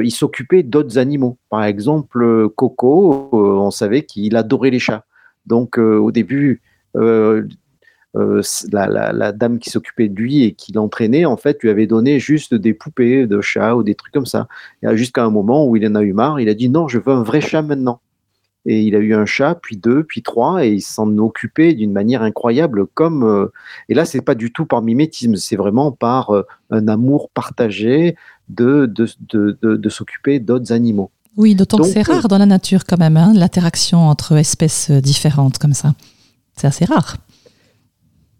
il 0.00 0.10
s'occupait 0.10 0.62
d'autres 0.62 0.98
animaux. 0.98 1.38
Par 1.50 1.64
exemple, 1.64 2.22
euh, 2.22 2.48
Coco, 2.48 3.30
euh, 3.32 3.36
on 3.36 3.70
savait 3.70 4.02
qu'il 4.04 4.36
adorait 4.36 4.70
les 4.70 4.78
chats. 4.78 5.04
Donc 5.46 5.76
au 5.76 6.12
début, 6.12 6.62
la, 6.94 7.42
dame 9.32 9.58
qui 9.58 9.70
s'occupait 9.70 10.08
de 10.08 10.14
lui 10.14 10.44
et 10.44 10.52
qui 10.52 10.72
l'entraînait, 10.72 11.24
en 11.24 11.36
fait, 11.36 11.60
lui 11.62 11.70
avait 11.70 11.88
donné 11.88 12.20
juste 12.20 12.54
des 12.54 12.74
poupées 12.74 13.26
de 13.26 13.40
chats 13.40 13.74
ou 13.74 13.82
des 13.82 13.96
trucs 13.96 14.12
comme 14.12 14.26
ça. 14.26 14.46
Jusqu'à 14.92 15.24
un 15.24 15.30
moment 15.30 15.66
où 15.66 15.74
il 15.74 15.84
en 15.88 15.96
a 15.96 16.02
eu 16.02 16.12
marre, 16.12 16.38
il 16.38 16.48
a 16.48 16.54
dit 16.54 16.68
non, 16.68 16.86
je 16.86 17.00
veux 17.00 17.12
un 17.12 17.24
vrai 17.24 17.40
chat 17.40 17.62
maintenant. 17.62 18.00
Et 18.64 18.82
il 18.82 18.94
a 18.94 18.98
eu 18.98 19.14
un 19.14 19.26
chat, 19.26 19.56
puis 19.60 19.76
deux, 19.76 20.04
puis 20.04 20.22
trois, 20.22 20.64
et 20.64 20.70
il 20.70 20.82
s'en 20.82 21.18
occupait 21.18 21.74
d'une 21.74 21.92
manière 21.92 22.22
incroyable. 22.22 22.86
Comme 22.86 23.50
et 23.88 23.94
là, 23.94 24.04
c'est 24.04 24.20
pas 24.20 24.36
du 24.36 24.52
tout 24.52 24.66
par 24.66 24.82
mimétisme, 24.82 25.34
c'est 25.34 25.56
vraiment 25.56 25.90
par 25.90 26.30
un 26.70 26.86
amour 26.86 27.28
partagé, 27.30 28.14
de, 28.48 28.86
de, 29.30 29.58
de, 29.62 29.88
s'occuper 29.88 30.38
d'autres 30.38 30.72
animaux. 30.72 31.10
Oui, 31.36 31.54
d'autant 31.54 31.78
que 31.78 31.84
c'est 31.84 32.02
rare 32.02 32.28
dans 32.28 32.38
la 32.38 32.46
nature 32.46 32.84
quand 32.84 32.98
même, 32.98 33.16
hein, 33.16 33.32
l'interaction 33.34 34.08
entre 34.08 34.36
espèces 34.36 34.90
euh, 34.90 35.00
différentes 35.00 35.58
comme 35.58 35.72
ça. 35.72 35.94
C'est 36.56 36.66
assez 36.66 36.84
rare. 36.84 37.16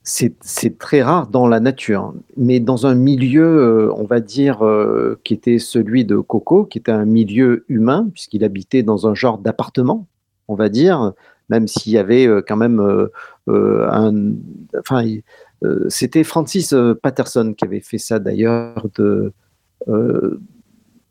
C'est 0.04 0.78
très 0.78 1.02
rare 1.02 1.28
dans 1.28 1.46
la 1.46 1.60
nature, 1.60 2.12
mais 2.36 2.58
dans 2.58 2.86
un 2.86 2.94
milieu, 2.94 3.44
euh, 3.44 3.92
on 3.96 4.04
va 4.04 4.18
dire, 4.18 4.66
euh, 4.66 5.20
qui 5.22 5.32
était 5.32 5.60
celui 5.60 6.04
de 6.04 6.16
Coco, 6.16 6.64
qui 6.64 6.78
était 6.78 6.90
un 6.90 7.04
milieu 7.04 7.64
humain, 7.68 8.08
puisqu'il 8.12 8.42
habitait 8.42 8.82
dans 8.82 9.06
un 9.06 9.14
genre 9.14 9.38
d'appartement, 9.38 10.08
on 10.48 10.56
va 10.56 10.68
dire, 10.68 11.12
même 11.50 11.68
s'il 11.68 11.92
y 11.92 11.98
avait 11.98 12.28
quand 12.46 12.56
même 12.56 13.08
un... 13.48 14.32
Enfin, 14.78 15.04
c'était 15.88 16.24
Francis 16.24 16.74
Patterson 17.00 17.54
qui 17.56 17.64
avait 17.64 17.80
fait 17.80 17.98
ça 17.98 18.18
d'ailleurs, 18.18 18.88
euh, 19.88 20.40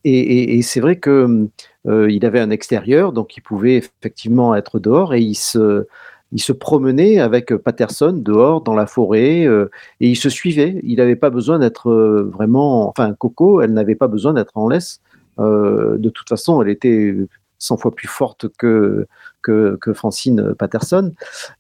et, 0.03 0.61
c'est 0.63 0.79
vrai 0.79 0.97
que 0.97 1.47
euh, 1.87 2.11
il 2.11 2.25
avait 2.25 2.39
un 2.39 2.49
extérieur, 2.49 3.13
donc 3.13 3.37
il 3.37 3.41
pouvait 3.41 3.75
effectivement 3.75 4.55
être 4.55 4.79
dehors 4.79 5.13
et 5.13 5.21
il 5.21 5.35
se, 5.35 5.85
il 6.31 6.41
se 6.41 6.53
promenait 6.53 7.19
avec 7.19 7.55
Patterson 7.55 8.13
dehors 8.13 8.61
dans 8.61 8.73
la 8.73 8.85
forêt 8.85 9.45
euh, 9.45 9.69
et 9.99 10.09
il 10.09 10.15
se 10.15 10.29
suivait. 10.29 10.79
Il 10.83 10.97
n'avait 10.97 11.15
pas 11.15 11.29
besoin 11.29 11.59
d'être 11.59 11.91
vraiment, 12.31 12.89
enfin 12.89 13.13
Coco, 13.13 13.61
elle 13.61 13.73
n'avait 13.73 13.95
pas 13.95 14.07
besoin 14.07 14.33
d'être 14.33 14.55
en 14.55 14.67
laisse. 14.67 15.01
de 15.37 16.09
toute 16.09 16.29
façon, 16.29 16.61
elle 16.61 16.69
était 16.69 17.15
100 17.59 17.77
fois 17.77 17.91
plus 17.91 18.07
forte 18.07 18.47
que, 18.57 19.07
que, 19.41 19.93
Francine 19.93 20.53
Patterson. 20.57 21.11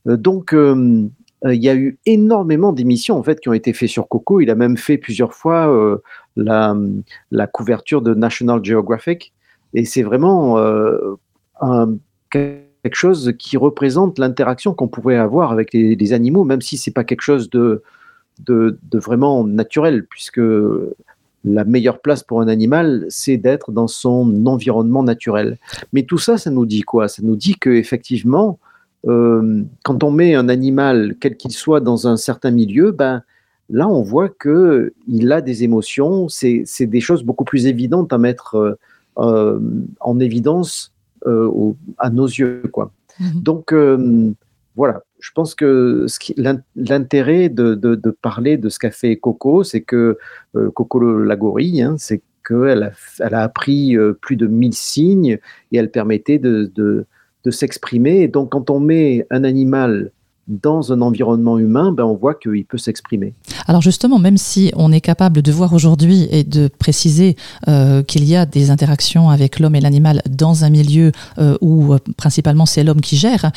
donc, 0.05 0.53
il 0.53 1.63
y 1.63 1.69
a 1.69 1.75
eu 1.75 1.97
énormément 2.05 2.71
d'émissions 2.71 3.17
en 3.17 3.23
fait 3.23 3.39
qui 3.39 3.49
ont 3.49 3.53
été 3.53 3.73
faites 3.73 3.89
sur 3.89 4.07
Coco. 4.07 4.41
Il 4.41 4.49
a 4.51 4.55
même 4.55 4.77
fait 4.77 4.97
plusieurs 4.97 5.33
fois 5.33 5.99
la, 6.35 7.47
couverture 7.47 8.01
de 8.01 8.13
National 8.13 8.63
Geographic. 8.63 9.33
Et 9.73 9.85
c'est 9.85 10.03
vraiment 10.03 10.57
euh, 10.57 11.15
quelque 12.83 12.95
chose 12.95 13.33
qui 13.37 13.57
représente 13.57 14.17
l'interaction 14.17 14.73
qu'on 14.73 14.87
pourrait 14.87 15.17
avoir 15.17 15.51
avec 15.51 15.73
les, 15.73 16.13
animaux, 16.13 16.43
même 16.43 16.61
si 16.61 16.77
c'est 16.77 16.91
pas 16.91 17.03
quelque 17.03 17.21
chose 17.21 17.49
de, 17.49 17.83
vraiment 18.91 19.45
naturel, 19.45 20.05
puisque 20.09 20.41
la 21.43 21.63
meilleure 21.65 21.99
place 21.99 22.23
pour 22.23 22.41
un 22.41 22.47
animal, 22.47 23.05
c'est 23.09 23.37
d'être 23.37 23.71
dans 23.71 23.87
son 23.87 24.45
environnement 24.45 25.03
naturel. 25.03 25.57
Mais 25.93 26.03
tout 26.03 26.17
ça, 26.17 26.37
ça 26.37 26.51
nous 26.51 26.65
dit 26.65 26.81
quoi? 26.81 27.07
Ça 27.07 27.21
nous 27.23 27.35
dit 27.35 27.55
que 27.55 27.69
effectivement, 27.69 28.59
quand 29.03 30.03
on 30.03 30.11
met 30.11 30.35
un 30.35 30.49
animal, 30.49 31.15
quel 31.19 31.37
qu'il 31.37 31.51
soit, 31.51 31.81
dans 31.81 32.07
un 32.07 32.17
certain 32.17 32.51
milieu, 32.51 32.91
ben, 32.91 33.23
là, 33.69 33.87
on 33.87 34.01
voit 34.01 34.29
qu'il 34.29 35.31
a 35.31 35.41
des 35.41 35.63
émotions. 35.63 36.29
C'est 36.29 36.65
des 36.81 37.01
choses 37.01 37.23
beaucoup 37.23 37.45
plus 37.45 37.67
évidentes 37.67 38.11
à 38.13 38.17
mettre 38.17 38.77
en 39.15 40.19
évidence 40.19 40.91
à 41.25 42.09
nos 42.09 42.25
yeux. 42.25 42.63
Quoi. 42.71 42.91
Mmh 43.19 43.41
Donc, 43.41 43.73
voilà, 44.75 45.03
je 45.19 45.31
pense 45.33 45.55
que 45.55 46.05
l'intérêt 46.75 47.49
de, 47.49 48.15
parler 48.21 48.57
de 48.57 48.69
ce 48.69 48.79
qu'a 48.79 48.91
fait 48.91 49.17
Coco, 49.17 49.63
c'est 49.63 49.81
que 49.81 50.17
Coco 50.73 50.99
la 51.19 51.35
gorille, 51.35 51.81
hein, 51.81 51.95
c'est 51.97 52.21
qu'elle 52.47 52.83
a, 52.83 52.91
elle 53.19 53.33
a 53.35 53.43
appris 53.43 53.95
plus 54.21 54.35
de 54.35 54.47
1000 54.47 54.73
signes 54.73 55.39
et 55.71 55.77
elle 55.77 55.91
permettait 55.91 56.39
de, 56.39 56.71
de 57.43 57.51
s'exprimer. 57.51 58.21
Et 58.21 58.27
donc, 58.27 58.51
quand 58.51 58.69
on 58.69 58.79
met 58.79 59.25
un 59.29 59.43
animal 59.43 60.11
dans 60.51 60.91
un 60.91 61.01
environnement 61.01 61.57
humain, 61.57 61.91
ben 61.91 62.03
on 62.03 62.15
voit 62.15 62.35
qu'il 62.35 62.65
peut 62.65 62.77
s'exprimer. 62.77 63.33
Alors 63.67 63.81
justement, 63.81 64.19
même 64.19 64.37
si 64.37 64.71
on 64.75 64.91
est 64.91 65.01
capable 65.01 65.41
de 65.41 65.51
voir 65.51 65.73
aujourd'hui 65.73 66.27
et 66.29 66.43
de 66.43 66.67
préciser 66.67 67.37
euh, 67.67 68.03
qu'il 68.03 68.25
y 68.25 68.35
a 68.35 68.45
des 68.45 68.69
interactions 68.69 69.29
avec 69.29 69.59
l'homme 69.59 69.75
et 69.75 69.81
l'animal 69.81 70.21
dans 70.29 70.65
un 70.65 70.69
milieu 70.69 71.11
euh, 71.37 71.57
où 71.61 71.93
euh, 71.93 71.99
principalement 72.17 72.65
c'est 72.65 72.83
l'homme 72.83 73.01
qui 73.01 73.17
gère, 73.17 73.51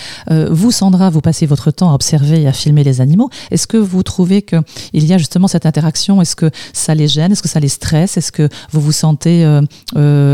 vous 0.51 0.71
Sandra, 0.71 1.11
vous 1.11 1.21
passez 1.21 1.47
votre 1.47 1.71
temps 1.71 1.91
à 1.91 1.95
observer 1.95 2.43
et 2.43 2.47
à 2.47 2.53
filmer 2.53 2.85
les 2.85 3.01
animaux. 3.01 3.31
Est-ce 3.51 3.67
que 3.67 3.77
vous 3.77 4.03
trouvez 4.03 4.43
qu'il 4.43 4.65
y 4.93 5.13
a 5.13 5.19
justement 5.19 5.49
cette 5.49 5.67
interaction? 5.67 6.21
Est-ce 6.23 6.37
que 6.37 6.51
ça 6.73 6.95
les 6.95 7.09
gêne? 7.09 7.33
Est-ce 7.33 7.43
que 7.43 7.49
ça 7.49 7.61
les 7.61 7.69
stresse? 7.69 8.17
Est-ce 8.17 8.33
que 8.33 8.49
vous 8.71 8.81
vous 8.81 8.93
sentez 8.93 9.45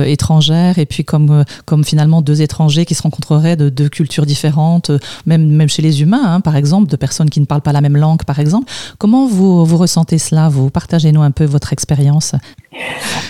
étrangère? 0.06 0.78
Et 0.78 0.86
puis 0.86 1.04
comme, 1.04 1.44
comme 1.64 1.84
finalement 1.84 2.22
deux 2.22 2.42
étrangers 2.42 2.84
qui 2.84 2.94
se 2.94 3.02
rencontreraient 3.02 3.56
de 3.56 3.68
deux 3.68 3.88
cultures 3.88 4.26
différentes, 4.26 4.90
même, 5.26 5.48
même 5.48 5.68
chez 5.68 5.82
les 5.82 6.02
humains 6.02 6.22
hein, 6.24 6.40
par 6.50 6.56
exemple, 6.56 6.90
de 6.90 6.96
personnes 6.96 7.30
qui 7.30 7.38
ne 7.38 7.44
parlent 7.44 7.60
pas 7.60 7.70
la 7.70 7.80
même 7.80 7.96
langue, 7.96 8.24
par 8.24 8.40
exemple. 8.40 8.66
Comment 8.98 9.28
vous, 9.28 9.64
vous 9.64 9.76
ressentez 9.76 10.18
cela? 10.18 10.48
Vous 10.48 10.68
partagez-nous 10.68 11.22
un 11.22 11.30
peu 11.30 11.44
votre 11.44 11.72
expérience? 11.72 12.34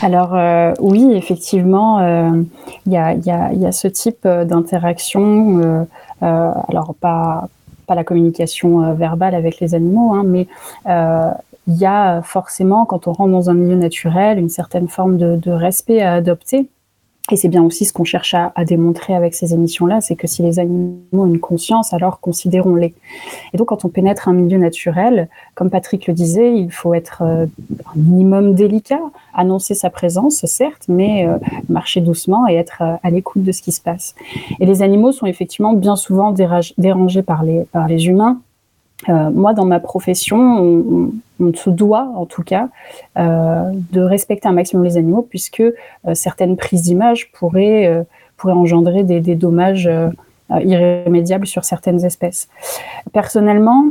Alors 0.00 0.34
euh, 0.34 0.72
oui, 0.80 1.12
effectivement, 1.12 1.98
euh, 1.98 2.42
il 2.86 2.92
y, 2.92 2.96
a, 2.96 3.72
ce 3.72 3.88
type 3.88 4.24
euh, 4.24 4.46
d'interaction. 4.46 5.86
alors 6.22 6.94
pas, 6.98 7.50
pas 7.86 7.94
la 7.94 8.04
communication 8.04 8.94
verbale 8.94 9.34
avec 9.34 9.60
les 9.60 9.74
animaux, 9.74 10.14
hein, 10.14 10.24
mais 10.24 10.46
il 11.66 11.76
y 11.76 11.84
a 11.84 12.22
forcément, 12.22 12.86
quand 12.86 13.06
on 13.06 13.12
rentre 13.12 13.32
dans 13.32 13.50
un 13.50 13.54
milieu 13.54 13.76
naturel, 13.76 14.38
une 14.38 14.48
certaine 14.48 14.88
forme 14.88 15.18
de 15.18 15.50
respect 15.50 16.00
à 16.00 16.14
adopter. 16.14 16.70
Et 17.30 17.36
c'est 17.36 17.48
bien 17.48 17.62
aussi 17.62 17.84
ce 17.84 17.92
qu'on 17.92 18.04
cherche 18.04 18.34
à, 18.34 18.64
démontrer 18.64 19.14
avec 19.14 19.34
ces 19.34 19.54
émissions-là, 19.54 20.00
c'est 20.00 20.16
que 20.16 20.26
si 20.26 20.42
les 20.42 20.58
animaux 20.58 20.98
ont 21.12 21.26
une 21.26 21.40
conscience, 21.40 21.92
alors 21.92 22.20
considérons-les. 22.20 22.94
Et 23.52 23.56
donc 23.56 23.68
quand 23.68 23.84
on 23.84 23.88
pénètre 23.88 24.28
un 24.28 24.32
milieu 24.32 24.58
naturel, 24.58 25.28
comme 25.54 25.70
Patrick 25.70 26.06
le 26.06 26.14
disait, 26.14 26.54
il 26.54 26.70
faut 26.70 26.94
être 26.94 27.22
euh, 27.22 27.46
un 27.86 27.98
minimum 27.98 28.54
délicat, 28.54 29.00
annoncer 29.34 29.74
sa 29.74 29.90
présence, 29.90 30.44
certes, 30.46 30.84
mais 30.88 31.26
euh, 31.26 31.36
marcher 31.68 32.00
doucement 32.00 32.48
et 32.48 32.54
être 32.54 32.82
euh, 32.82 32.96
à 33.02 33.10
l'écoute 33.10 33.42
de 33.42 33.52
ce 33.52 33.62
qui 33.62 33.72
se 33.72 33.80
passe. 33.80 34.14
Et 34.58 34.66
les 34.66 34.82
animaux 34.82 35.12
sont 35.12 35.26
effectivement 35.26 35.72
bien 35.72 35.96
souvent 35.96 36.32
dérangés 36.78 37.22
par 37.22 37.42
les, 37.42 37.64
par 37.72 37.88
les 37.88 38.06
humains, 38.06 38.40
euh, 39.08 39.30
moi, 39.30 39.54
dans 39.54 39.64
ma 39.64 39.80
profession, 39.80 40.38
on, 41.40 41.52
se 41.54 41.70
doit, 41.70 42.12
en 42.14 42.26
tout 42.26 42.42
cas, 42.42 42.68
euh, 43.18 43.70
de 43.92 44.00
respecter 44.02 44.46
un 44.46 44.52
maximum 44.52 44.84
les 44.84 44.96
animaux, 44.98 45.26
puisque 45.28 45.60
euh, 45.60 45.72
certaines 46.14 46.56
prises 46.56 46.82
d'image 46.82 47.32
pourraient, 47.32 48.04
pourraient 48.36 48.52
engendrer 48.52 49.04
des, 49.04 49.20
des 49.20 49.34
dommages 49.34 49.88
irrémédiables 50.50 51.46
sur 51.46 51.64
certaines 51.64 52.04
espèces. 52.04 52.48
Personnellement, 53.12 53.86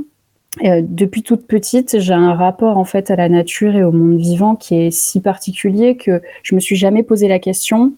depuis 0.61 1.23
toute 1.23 1.47
petite, 1.47 1.99
j'ai 1.99 2.13
un 2.13 2.33
rapport 2.33 2.77
en 2.77 2.83
fait 2.83 3.11
à 3.11 3.15
la 3.15 3.29
nature 3.29 3.75
et 3.75 3.83
au 3.83 3.91
monde 3.91 4.19
vivant 4.19 4.55
qui 4.55 4.75
est 4.75 4.91
si 4.91 5.21
particulier 5.21 5.95
que 5.95 6.21
je 6.43 6.55
me 6.55 6.59
suis 6.59 6.75
jamais 6.75 7.03
posé 7.03 7.27
la 7.27 7.39
question. 7.39 7.93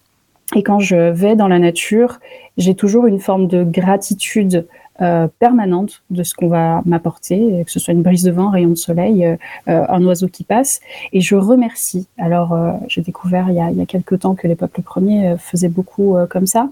Et 0.54 0.62
quand 0.62 0.78
je 0.78 1.10
vais 1.10 1.34
dans 1.34 1.48
la 1.48 1.58
nature, 1.58 2.20
j'ai 2.58 2.74
toujours 2.74 3.06
une 3.06 3.20
forme 3.20 3.46
de 3.46 3.64
gratitude 3.64 4.66
euh, 5.00 5.26
permanente 5.38 6.02
de 6.10 6.22
ce 6.22 6.34
qu'on 6.34 6.48
va 6.48 6.82
m'apporter, 6.84 7.64
que 7.64 7.72
ce 7.72 7.80
soit 7.80 7.94
une 7.94 8.02
brise 8.02 8.24
de 8.24 8.30
vent, 8.30 8.48
un 8.48 8.50
rayon 8.50 8.68
de 8.68 8.74
soleil, 8.74 9.24
euh, 9.24 9.36
euh, 9.68 9.86
un 9.88 10.04
oiseau 10.04 10.28
qui 10.28 10.44
passe. 10.44 10.80
Et 11.14 11.22
je 11.22 11.34
remercie. 11.34 12.06
Alors, 12.18 12.54
j'ai 12.88 13.00
découvert 13.00 13.46
il 13.48 13.54
y, 13.54 13.80
a, 13.80 13.86
quelques 13.86 14.20
temps 14.20 14.34
que 14.34 14.46
les 14.46 14.54
peuples 14.54 14.82
premiers 14.82 15.36
faisaient 15.38 15.70
beaucoup 15.70 16.14
comme 16.28 16.46
ça, 16.46 16.68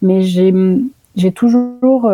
mais 0.00 0.22
j'ai 0.22 1.32
toujours 1.34 2.10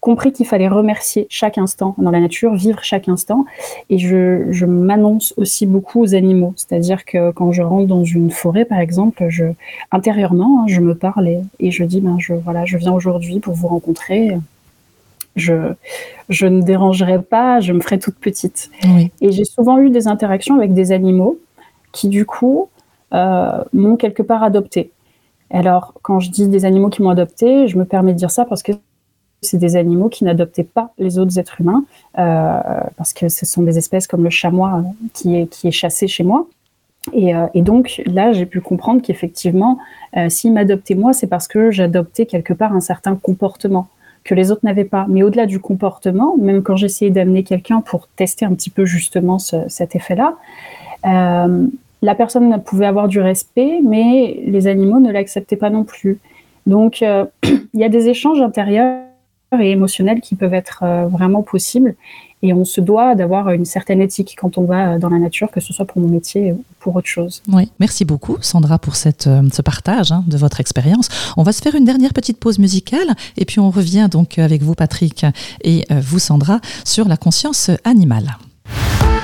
compris 0.00 0.32
qu'il 0.32 0.46
fallait 0.46 0.68
remercier 0.68 1.26
chaque 1.30 1.56
instant 1.56 1.94
dans 1.96 2.10
la 2.10 2.20
nature, 2.20 2.54
vivre 2.54 2.80
chaque 2.82 3.08
instant. 3.08 3.46
Et 3.88 3.98
je, 3.98 4.46
je 4.50 4.66
m'annonce 4.66 5.32
aussi 5.38 5.64
beaucoup 5.66 6.02
aux 6.02 6.14
animaux. 6.14 6.52
C'est-à-dire 6.54 7.04
que 7.06 7.30
quand 7.32 7.50
je 7.50 7.62
rentre 7.62 7.86
dans 7.86 8.04
une 8.04 8.30
forêt, 8.30 8.66
par 8.66 8.78
exemple, 8.78 9.24
je, 9.30 9.46
intérieurement, 9.90 10.62
hein, 10.62 10.66
je 10.68 10.80
me 10.80 10.94
parle 10.94 11.28
et, 11.28 11.40
et, 11.60 11.70
je 11.70 11.82
dis, 11.82 12.00
ben, 12.00 12.18
je, 12.18 12.34
voilà, 12.34 12.66
je 12.66 12.76
viens 12.76 12.92
aujourd'hui 12.92 13.40
pour 13.40 13.54
vous 13.54 13.68
rencontrer 13.68 14.36
je, 15.36 15.74
je 16.28 16.46
ne 16.46 16.62
dérangerai 16.62 17.22
pas, 17.22 17.60
je 17.60 17.72
me 17.72 17.80
ferai 17.80 17.98
toute 17.98 18.16
petite. 18.16 18.70
Et 19.20 19.30
j'ai 19.30 19.44
souvent 19.44 19.78
eu 19.78 19.90
des 19.90 20.08
interactions 20.08 20.56
avec 20.56 20.74
des 20.74 20.92
animaux 20.92 21.38
qui, 21.92 22.08
du 22.08 22.26
coup, 22.26 22.68
euh, 23.14 23.62
m'ont 23.72 23.96
quelque 23.96 24.22
part 24.22 24.42
adopté. 24.42 24.90
Alors, 25.50 25.94
quand 26.02 26.18
je 26.18 26.30
dis 26.30 26.48
des 26.48 26.64
animaux 26.64 26.88
qui 26.88 27.02
m'ont 27.02 27.10
adopté, 27.10 27.68
je 27.68 27.78
me 27.78 27.84
permets 27.84 28.12
de 28.12 28.18
dire 28.18 28.32
ça 28.32 28.44
parce 28.44 28.62
que 28.62 28.72
c'est 29.42 29.58
des 29.58 29.76
animaux 29.76 30.08
qui 30.08 30.24
n'adoptaient 30.24 30.64
pas 30.64 30.92
les 30.98 31.18
autres 31.18 31.38
êtres 31.38 31.60
humains, 31.60 31.84
euh, 32.18 32.60
parce 32.96 33.12
que 33.12 33.28
ce 33.28 33.46
sont 33.46 33.62
des 33.62 33.78
espèces 33.78 34.06
comme 34.06 34.24
le 34.24 34.30
chamois 34.30 34.82
qui 35.12 35.36
est, 35.36 35.46
qui 35.46 35.68
est 35.68 35.72
chassé 35.72 36.08
chez 36.08 36.24
moi. 36.24 36.46
Et, 37.12 37.36
euh, 37.36 37.46
et 37.54 37.62
donc 37.62 38.02
là, 38.06 38.32
j'ai 38.32 38.46
pu 38.46 38.60
comprendre 38.60 39.00
qu'effectivement, 39.02 39.78
s'ils 40.28 40.52
m'adoptaient 40.52 40.96
moi, 40.96 41.12
c'est 41.12 41.28
parce 41.28 41.46
que 41.46 41.70
j'adoptais 41.70 42.26
quelque 42.26 42.54
part 42.54 42.72
un 42.72 42.80
certain 42.80 43.14
comportement 43.14 43.88
que 44.26 44.34
les 44.34 44.50
autres 44.50 44.62
n'avaient 44.64 44.84
pas. 44.84 45.06
Mais 45.08 45.22
au-delà 45.22 45.46
du 45.46 45.60
comportement, 45.60 46.36
même 46.36 46.62
quand 46.62 46.76
j'essayais 46.76 47.10
d'amener 47.10 47.44
quelqu'un 47.44 47.80
pour 47.80 48.08
tester 48.08 48.44
un 48.44 48.54
petit 48.54 48.70
peu 48.70 48.84
justement 48.84 49.38
cet 49.38 49.94
effet-là, 49.94 50.36
euh, 51.06 51.66
la 52.02 52.14
personne 52.14 52.62
pouvait 52.62 52.86
avoir 52.86 53.08
du 53.08 53.20
respect, 53.20 53.80
mais 53.82 54.42
les 54.44 54.66
animaux 54.66 55.00
ne 55.00 55.10
l'acceptaient 55.10 55.56
pas 55.56 55.70
non 55.70 55.84
plus. 55.84 56.18
Donc, 56.66 57.02
euh, 57.02 57.24
il 57.44 57.80
y 57.80 57.84
a 57.84 57.88
des 57.88 58.08
échanges 58.08 58.40
intérieurs 58.40 59.02
et 59.58 59.70
émotionnels 59.70 60.20
qui 60.20 60.34
peuvent 60.34 60.54
être 60.54 60.82
euh, 60.82 61.06
vraiment 61.06 61.42
possibles. 61.42 61.94
Et 62.42 62.52
on 62.52 62.64
se 62.64 62.80
doit 62.80 63.14
d'avoir 63.14 63.50
une 63.50 63.64
certaine 63.64 64.00
éthique 64.00 64.36
quand 64.38 64.58
on 64.58 64.64
va 64.64 64.98
dans 64.98 65.08
la 65.08 65.18
nature, 65.18 65.50
que 65.50 65.60
ce 65.60 65.72
soit 65.72 65.86
pour 65.86 66.00
mon 66.00 66.08
métier 66.08 66.52
ou 66.52 66.62
pour 66.80 66.94
autre 66.94 67.08
chose. 67.08 67.42
Oui, 67.48 67.70
merci 67.80 68.04
beaucoup 68.04 68.36
Sandra 68.40 68.78
pour 68.78 68.96
cette, 68.96 69.26
euh, 69.26 69.42
ce 69.52 69.62
partage 69.62 70.12
hein, 70.12 70.22
de 70.26 70.36
votre 70.36 70.60
expérience. 70.60 71.08
On 71.36 71.42
va 71.42 71.52
se 71.52 71.62
faire 71.62 71.74
une 71.74 71.84
dernière 71.84 72.12
petite 72.12 72.38
pause 72.38 72.58
musicale 72.58 73.14
et 73.36 73.44
puis 73.44 73.58
on 73.58 73.70
revient 73.70 74.08
donc 74.10 74.38
avec 74.38 74.62
vous 74.62 74.74
Patrick 74.74 75.24
et 75.64 75.84
euh, 75.90 76.00
vous 76.00 76.18
Sandra 76.18 76.60
sur 76.84 77.08
la 77.08 77.16
conscience 77.16 77.70
animale. 77.84 78.36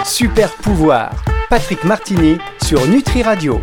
Super 0.04 0.52
pouvoir, 0.56 1.24
Patrick 1.48 1.84
Martini 1.84 2.36
sur 2.62 2.86
Nutri 2.88 3.22
Radio. 3.22 3.60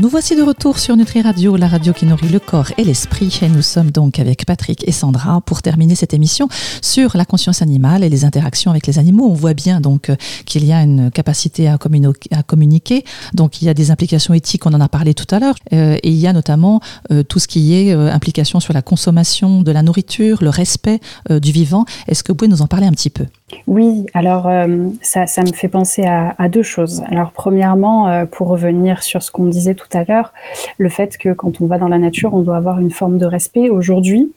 Nous 0.00 0.08
voici 0.08 0.36
de 0.36 0.42
retour 0.42 0.78
sur 0.78 0.96
Nutri 0.96 1.22
Radio, 1.22 1.56
la 1.56 1.66
radio 1.66 1.92
qui 1.92 2.06
nourrit 2.06 2.28
le 2.28 2.38
corps 2.38 2.70
et 2.78 2.84
l'esprit. 2.84 3.36
Et 3.42 3.48
nous 3.48 3.62
sommes 3.62 3.90
donc 3.90 4.20
avec 4.20 4.46
Patrick 4.46 4.86
et 4.86 4.92
Sandra 4.92 5.40
pour 5.40 5.60
terminer 5.60 5.96
cette 5.96 6.14
émission 6.14 6.48
sur 6.82 7.16
la 7.16 7.24
conscience 7.24 7.62
animale 7.62 8.04
et 8.04 8.08
les 8.08 8.24
interactions 8.24 8.70
avec 8.70 8.86
les 8.86 9.00
animaux. 9.00 9.26
On 9.28 9.34
voit 9.34 9.54
bien 9.54 9.80
donc 9.80 10.08
euh, 10.08 10.16
qu'il 10.46 10.64
y 10.64 10.72
a 10.72 10.82
une 10.82 11.10
capacité 11.10 11.66
à, 11.66 11.78
communiquer. 11.78 13.04
Donc 13.34 13.60
il 13.60 13.64
y 13.64 13.68
a 13.68 13.74
des 13.74 13.90
implications 13.90 14.34
éthiques, 14.34 14.66
on 14.66 14.72
en 14.72 14.80
a 14.80 14.88
parlé 14.88 15.14
tout 15.14 15.34
à 15.34 15.40
l'heure. 15.40 15.56
Euh, 15.72 15.96
et 16.00 16.10
il 16.10 16.18
y 16.18 16.28
a 16.28 16.32
notamment 16.32 16.80
euh, 17.10 17.24
tout 17.24 17.40
ce 17.40 17.48
qui 17.48 17.74
est 17.74 17.92
implication 17.92 18.60
sur 18.60 18.74
la 18.74 18.82
consommation 18.82 19.62
de 19.62 19.72
la 19.72 19.82
nourriture, 19.82 20.44
le 20.44 20.50
respect 20.50 21.00
du 21.28 21.50
vivant. 21.50 21.86
Est-ce 22.06 22.22
que 22.22 22.30
vous 22.30 22.36
pouvez 22.36 22.48
nous 22.48 22.62
en 22.62 22.68
parler 22.68 22.86
un 22.86 22.92
petit 22.92 23.10
peu? 23.10 23.26
Oui, 23.66 24.06
alors 24.14 24.46
euh, 24.46 24.88
ça, 25.00 25.24
me 25.42 25.52
fait 25.52 25.68
penser 25.68 26.04
à, 26.04 26.34
à, 26.38 26.48
deux 26.48 26.62
choses. 26.62 27.02
Alors 27.10 27.32
premièrement, 27.32 28.08
euh, 28.08 28.26
pour 28.26 28.48
revenir 28.48 29.02
sur 29.02 29.22
ce 29.22 29.30
qu'on 29.30 29.46
disait 29.46 29.74
tout 29.74 29.88
à 29.92 30.04
l'heure, 30.04 30.32
le 30.76 30.88
fait 30.88 31.16
que 31.16 31.32
quand 31.32 31.60
on 31.60 31.66
va 31.66 31.78
dans 31.78 31.88
la 31.88 31.98
nature, 31.98 32.34
on 32.34 32.42
doit 32.42 32.56
avoir 32.56 32.78
une 32.78 32.90
forme 32.90 33.18
de 33.18 33.26
respect. 33.26 33.70
Aujourd'hui, 33.70 34.32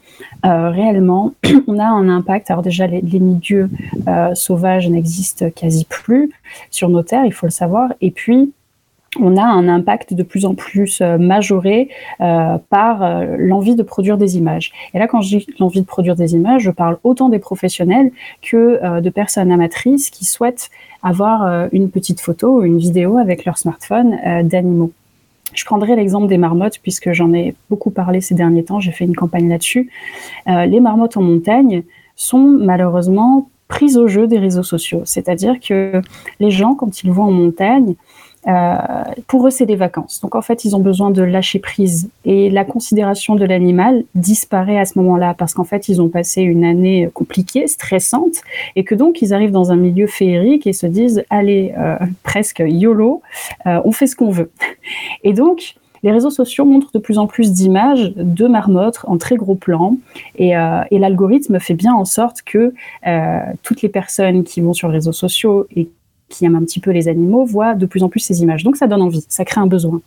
euh, 0.46 0.70
réellement, 0.70 1.34
on 1.68 1.78
a 1.80 1.86
un 1.86 2.08
impact. 2.08 2.52
Alors 2.52 2.64
déjà, 2.64 2.88
les, 2.88 3.02
les 3.02 3.20
milieux 3.20 3.70
sauvages 4.34 4.90
n'existent 4.90 5.50
quasi 5.50 5.86
plus 5.86 6.32
sur 6.70 6.90
nos 6.90 7.04
terres, 7.04 7.26
il 7.26 7.34
faut 7.34 7.48
le 7.48 7.52
savoir. 7.52 7.94
Et 8.02 8.12
puis, 8.12 8.54
on 9.20 9.36
a 9.36 9.44
un 9.44 9.68
impact 9.68 10.14
de 10.14 10.24
plus 10.24 10.46
en 10.46 10.56
plus 10.56 11.02
euh, 11.02 11.18
majoré 11.18 11.90
euh, 12.22 12.58
par 12.70 13.04
euh, 13.04 13.36
l'envie 13.38 13.76
de 13.76 13.84
produire 13.84 14.18
des 14.18 14.38
images. 14.38 14.72
Et 14.94 15.00
là, 15.00 15.08
quand 15.08 15.22
je 15.22 15.38
dis 15.38 15.48
l'envie 15.60 15.82
de 15.82 15.86
produire 15.86 16.16
des 16.16 16.34
images, 16.34 16.62
je 16.64 16.72
parle 16.72 16.98
autant 17.04 17.28
des 17.28 17.40
professionnels 17.40 18.12
que 18.42 19.00
de 19.02 19.10
personnes 19.10 19.52
amatrices 19.52 20.10
qui 20.10 20.26
souhaitent 20.26 20.70
avoir 21.04 21.68
une 21.72 21.90
petite 21.90 22.22
photo 22.22 22.60
ou 22.60 22.64
une 22.64 22.78
vidéo 22.78 23.18
avec 23.18 23.46
leur 23.46 23.58
smartphone 23.58 24.18
d'animaux. 24.44 24.92
Je 25.54 25.66
prendrai 25.66 25.96
l'exemple 25.96 26.28
des 26.28 26.38
marmottes 26.38 26.80
puisque 26.82 27.12
j'en 27.12 27.34
ai 27.34 27.56
beaucoup 27.70 27.92
parlé 27.92 28.22
ces 28.22 28.36
derniers 28.36 28.64
temps, 28.64 28.80
j'ai 28.80 28.92
fait 28.92 29.06
une 29.06 29.16
campagne 29.16 29.50
là-dessus. 29.50 29.90
Les 30.48 30.80
marmottes 30.80 31.18
en 31.18 31.22
montagne 31.22 31.84
sont 32.16 32.58
malheureusement 32.60 33.50
prises 33.68 33.98
au 33.98 34.08
jeu 34.08 34.28
des 34.28 34.40
réseaux 34.40 34.64
sociaux, 34.64 35.02
c'est-à-dire 35.06 35.60
que 35.60 36.02
les 36.40 36.52
gens, 36.52 36.76
quand 36.76 37.04
ils 37.04 37.12
vont 37.12 37.24
en 37.24 37.32
montagne, 37.32 37.96
euh, 38.48 38.78
pour 39.28 39.48
eux, 39.48 39.52
c'est 39.52 39.66
des 39.66 39.76
vacances. 39.76 40.20
Donc, 40.22 40.36
en 40.36 40.42
fait, 40.42 40.66
ils 40.66 40.76
ont 40.76 40.80
besoin 40.80 41.12
de 41.12 41.22
lâcher 41.22 41.60
prise. 41.60 42.10
Et 42.26 42.50
la 42.50 42.66
considération 42.66 43.36
de 43.36 43.46
l'animal 43.46 44.04
disparaît 44.16 44.80
à 44.80 44.86
ce 44.86 44.98
moment-là 45.00 45.36
parce 45.38 45.54
qu'en 45.54 45.64
fait, 45.64 45.90
ils 45.90 46.02
ont 46.02 46.10
passé 46.10 46.42
une 46.42 46.64
année 46.64 47.10
compliquée, 47.14 47.68
stressante, 47.68 48.42
et 48.76 48.84
que 48.84 48.96
donc, 48.96 49.22
ils 49.22 49.34
arrivent 49.34 49.52
dans 49.52 49.72
un 49.72 49.76
milieu 49.76 50.08
féerique 50.08 50.66
et 50.66 50.74
se 50.74 50.88
disent, 50.88 51.24
allez, 51.30 51.74
euh, 51.78 51.98
presque 52.24 52.64
YOLO, 52.66 53.22
euh, 53.68 53.82
on 53.86 53.92
fait 53.92 54.08
ce 54.08 54.16
qu'on 54.16 54.32
veut. 54.32 54.52
Et 55.24 55.34
donc, 55.34 55.76
les 56.04 56.12
réseaux 56.12 56.32
sociaux 56.32 56.66
montrent 56.66 56.92
de 56.92 57.00
plus 57.00 57.20
en 57.20 57.28
plus 57.28 57.54
d'images 57.54 58.14
de 58.16 58.48
marmottes 58.48 59.02
en 59.04 59.18
très 59.18 59.36
gros 59.36 59.54
plan 59.54 59.98
et, 60.36 60.54
et 60.90 61.00
l'algorithme 61.00 61.60
fait 61.60 61.76
bien 61.76 61.94
en 61.94 62.06
sorte 62.06 62.42
que 62.42 62.74
euh, 63.06 63.40
toutes 63.62 63.84
les 63.84 63.90
personnes 63.90 64.44
qui 64.44 64.62
vont 64.62 64.74
sur 64.74 64.88
les 64.88 64.96
réseaux 64.96 65.12
sociaux 65.12 65.68
et 65.76 65.90
qui 66.32 66.46
aiment 66.46 66.56
un 66.56 66.64
petit 66.64 66.80
peu 66.80 66.92
les 66.92 67.08
animaux 67.08 67.46
voient 67.46 67.76
de 67.76 67.86
plus 67.86 68.04
en 68.04 68.10
plus 68.10 68.20
ces 68.20 68.42
images. 68.42 68.64
Donc 68.64 68.78
ça 68.78 68.88
donne 68.88 69.02
envie, 69.02 69.26
ça 69.30 69.46
crée 69.46 69.62
un 69.62 69.68
besoin. 69.68 70.02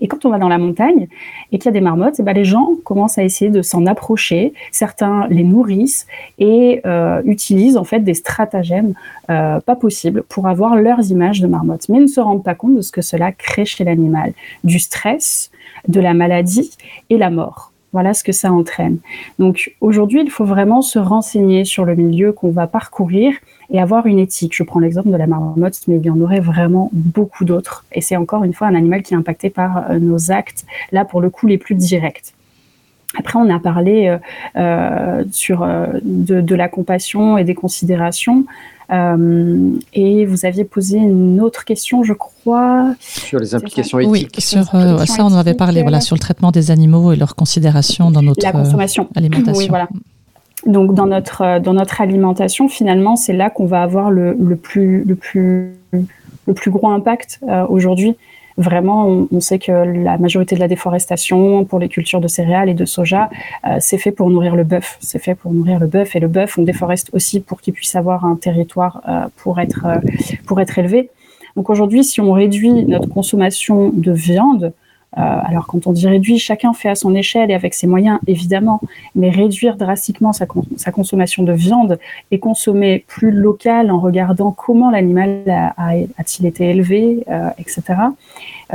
Et 0.00 0.08
quand 0.08 0.24
on 0.24 0.30
va 0.30 0.38
dans 0.38 0.48
la 0.48 0.58
montagne 0.58 1.06
et 1.50 1.58
qu'il 1.58 1.66
y 1.66 1.68
a 1.68 1.72
des 1.72 1.80
marmottes, 1.80 2.18
et 2.18 2.22
eh 2.22 2.24
ben 2.24 2.32
les 2.32 2.44
gens 2.44 2.70
commencent 2.84 3.18
à 3.18 3.24
essayer 3.24 3.50
de 3.50 3.62
s'en 3.62 3.86
approcher. 3.86 4.52
Certains 4.70 5.26
les 5.28 5.44
nourrissent 5.44 6.06
et 6.38 6.80
euh, 6.86 7.20
utilisent 7.24 7.76
en 7.76 7.84
fait 7.84 8.00
des 8.00 8.14
stratagèmes 8.14 8.94
euh, 9.30 9.60
pas 9.60 9.76
possibles 9.76 10.22
pour 10.22 10.48
avoir 10.48 10.76
leurs 10.76 11.10
images 11.10 11.40
de 11.40 11.46
marmottes, 11.46 11.88
mais 11.88 12.00
ne 12.00 12.06
se 12.06 12.20
rendent 12.20 12.44
pas 12.44 12.54
compte 12.54 12.76
de 12.76 12.80
ce 12.80 12.92
que 12.92 13.02
cela 13.02 13.32
crée 13.32 13.64
chez 13.64 13.84
l'animal, 13.84 14.32
du 14.64 14.78
stress, 14.78 15.50
de 15.88 16.00
la 16.00 16.14
maladie 16.14 16.70
et 17.10 17.18
la 17.18 17.30
mort. 17.30 17.71
Voilà 17.92 18.14
ce 18.14 18.24
que 18.24 18.32
ça 18.32 18.50
entraîne. 18.50 18.98
Donc 19.38 19.74
aujourd'hui, 19.82 20.22
il 20.22 20.30
faut 20.30 20.46
vraiment 20.46 20.80
se 20.80 20.98
renseigner 20.98 21.66
sur 21.66 21.84
le 21.84 21.94
milieu 21.94 22.32
qu'on 22.32 22.50
va 22.50 22.66
parcourir 22.66 23.34
et 23.70 23.80
avoir 23.80 24.06
une 24.06 24.18
éthique. 24.18 24.56
Je 24.56 24.62
prends 24.62 24.80
l'exemple 24.80 25.10
de 25.10 25.16
la 25.16 25.26
marmotte, 25.26 25.78
mais 25.88 25.96
il 25.96 26.04
y 26.04 26.10
en 26.10 26.20
aurait 26.20 26.40
vraiment 26.40 26.88
beaucoup 26.92 27.44
d'autres. 27.44 27.84
Et 27.92 28.00
c'est 28.00 28.16
encore 28.16 28.44
une 28.44 28.54
fois 28.54 28.66
un 28.66 28.74
animal 28.74 29.02
qui 29.02 29.12
est 29.12 29.16
impacté 29.16 29.50
par 29.50 29.90
euh, 29.90 29.98
nos 29.98 30.30
actes, 30.30 30.64
là 30.90 31.04
pour 31.04 31.20
le 31.20 31.28
coup 31.28 31.46
les 31.46 31.58
plus 31.58 31.74
directs. 31.74 32.32
Après, 33.18 33.38
on 33.38 33.50
a 33.54 33.58
parlé 33.58 34.08
euh, 34.08 34.18
euh 34.56 35.24
sur 35.30 35.66
de, 36.02 36.54
la 36.54 36.68
compassion 36.68 37.36
et 37.36 37.44
des 37.44 37.54
considérations. 37.54 38.46
Euh, 38.92 39.70
et 39.94 40.26
vous 40.26 40.44
aviez 40.44 40.64
posé 40.64 40.98
une 40.98 41.40
autre 41.40 41.64
question, 41.64 42.02
je 42.02 42.12
crois. 42.12 42.94
Sur 43.00 43.38
les 43.38 43.54
implications 43.54 43.98
éthiques. 43.98 44.10
Oui, 44.12 44.28
sur, 44.38 44.64
ça, 44.64 45.24
on 45.24 45.32
en 45.32 45.36
avait 45.36 45.54
parlé, 45.54 45.82
voilà, 45.82 46.00
sur 46.00 46.14
le 46.14 46.20
traitement 46.20 46.50
des 46.50 46.70
animaux 46.70 47.12
et 47.12 47.16
leur 47.16 47.34
considération 47.34 48.10
dans 48.10 48.22
notre 48.22 48.44
la 48.44 48.52
consommation. 48.52 49.08
alimentation. 49.14 49.58
Oui, 49.58 49.68
voilà. 49.68 49.88
Donc 50.66 50.94
dans 50.94 51.06
notre 51.06 51.42
euh, 51.42 51.58
dans 51.58 51.74
notre 51.74 52.00
alimentation, 52.00 52.68
finalement, 52.68 53.16
c'est 53.16 53.32
là 53.32 53.50
qu'on 53.50 53.66
va 53.66 53.82
avoir 53.82 54.10
le, 54.10 54.36
le, 54.38 54.56
plus 54.56 55.02
le 55.04 55.16
plus 55.16 55.72
le 56.46 56.54
plus 56.54 56.70
gros 56.70 56.88
impact 56.90 57.40
euh, 57.48 57.66
aujourd'hui. 57.68 58.14
Vraiment, 58.56 59.06
on, 59.06 59.28
on, 59.32 59.40
sait 59.40 59.58
que 59.58 59.72
la 59.72 60.18
majorité 60.18 60.54
de 60.54 60.60
la 60.60 60.68
déforestation 60.68 61.64
pour 61.64 61.78
les 61.78 61.88
cultures 61.88 62.20
de 62.20 62.28
céréales 62.28 62.68
et 62.68 62.74
de 62.74 62.84
soja, 62.84 63.30
euh, 63.66 63.76
c'est 63.80 63.98
fait 63.98 64.12
pour 64.12 64.30
nourrir 64.30 64.56
le 64.56 64.64
bœuf. 64.64 64.98
C'est 65.00 65.18
fait 65.18 65.34
pour 65.34 65.52
nourrir 65.52 65.78
le 65.78 65.86
bœuf 65.86 66.16
et 66.16 66.20
le 66.20 66.28
bœuf, 66.28 66.58
on 66.58 66.62
déforeste 66.62 67.10
aussi 67.12 67.40
pour 67.40 67.60
qu'il 67.60 67.72
puisse 67.72 67.96
avoir 67.96 68.24
un 68.24 68.36
territoire 68.36 69.02
euh, 69.08 69.26
pour 69.36 69.60
être 69.60 69.86
euh, 69.86 69.96
pour 70.46 70.60
être 70.60 70.78
élevé. 70.78 71.10
Donc 71.56 71.68
aujourd'hui, 71.70 72.04
si 72.04 72.20
on 72.20 72.32
réduit 72.32 72.84
notre 72.84 73.08
consommation 73.08 73.90
de 73.90 74.12
viande, 74.12 74.72
alors 75.14 75.66
quand 75.66 75.86
on 75.86 75.92
dit 75.92 76.06
réduit, 76.06 76.38
chacun 76.38 76.72
fait 76.72 76.88
à 76.88 76.94
son 76.94 77.14
échelle 77.14 77.50
et 77.50 77.54
avec 77.54 77.74
ses 77.74 77.86
moyens, 77.86 78.18
évidemment, 78.26 78.80
mais 79.14 79.30
réduire 79.30 79.76
drastiquement 79.76 80.32
sa, 80.32 80.46
consommation 80.92 81.42
de 81.42 81.52
viande 81.52 81.98
et 82.30 82.38
consommer 82.38 83.04
plus 83.06 83.30
local 83.30 83.90
en 83.90 84.00
regardant 84.00 84.52
comment 84.52 84.90
l'animal 84.90 85.74
a-t-il 85.76 86.46
été 86.46 86.70
élevé, 86.70 87.24
euh, 87.28 87.48
etc., 87.58 87.82
euh, 87.90 88.04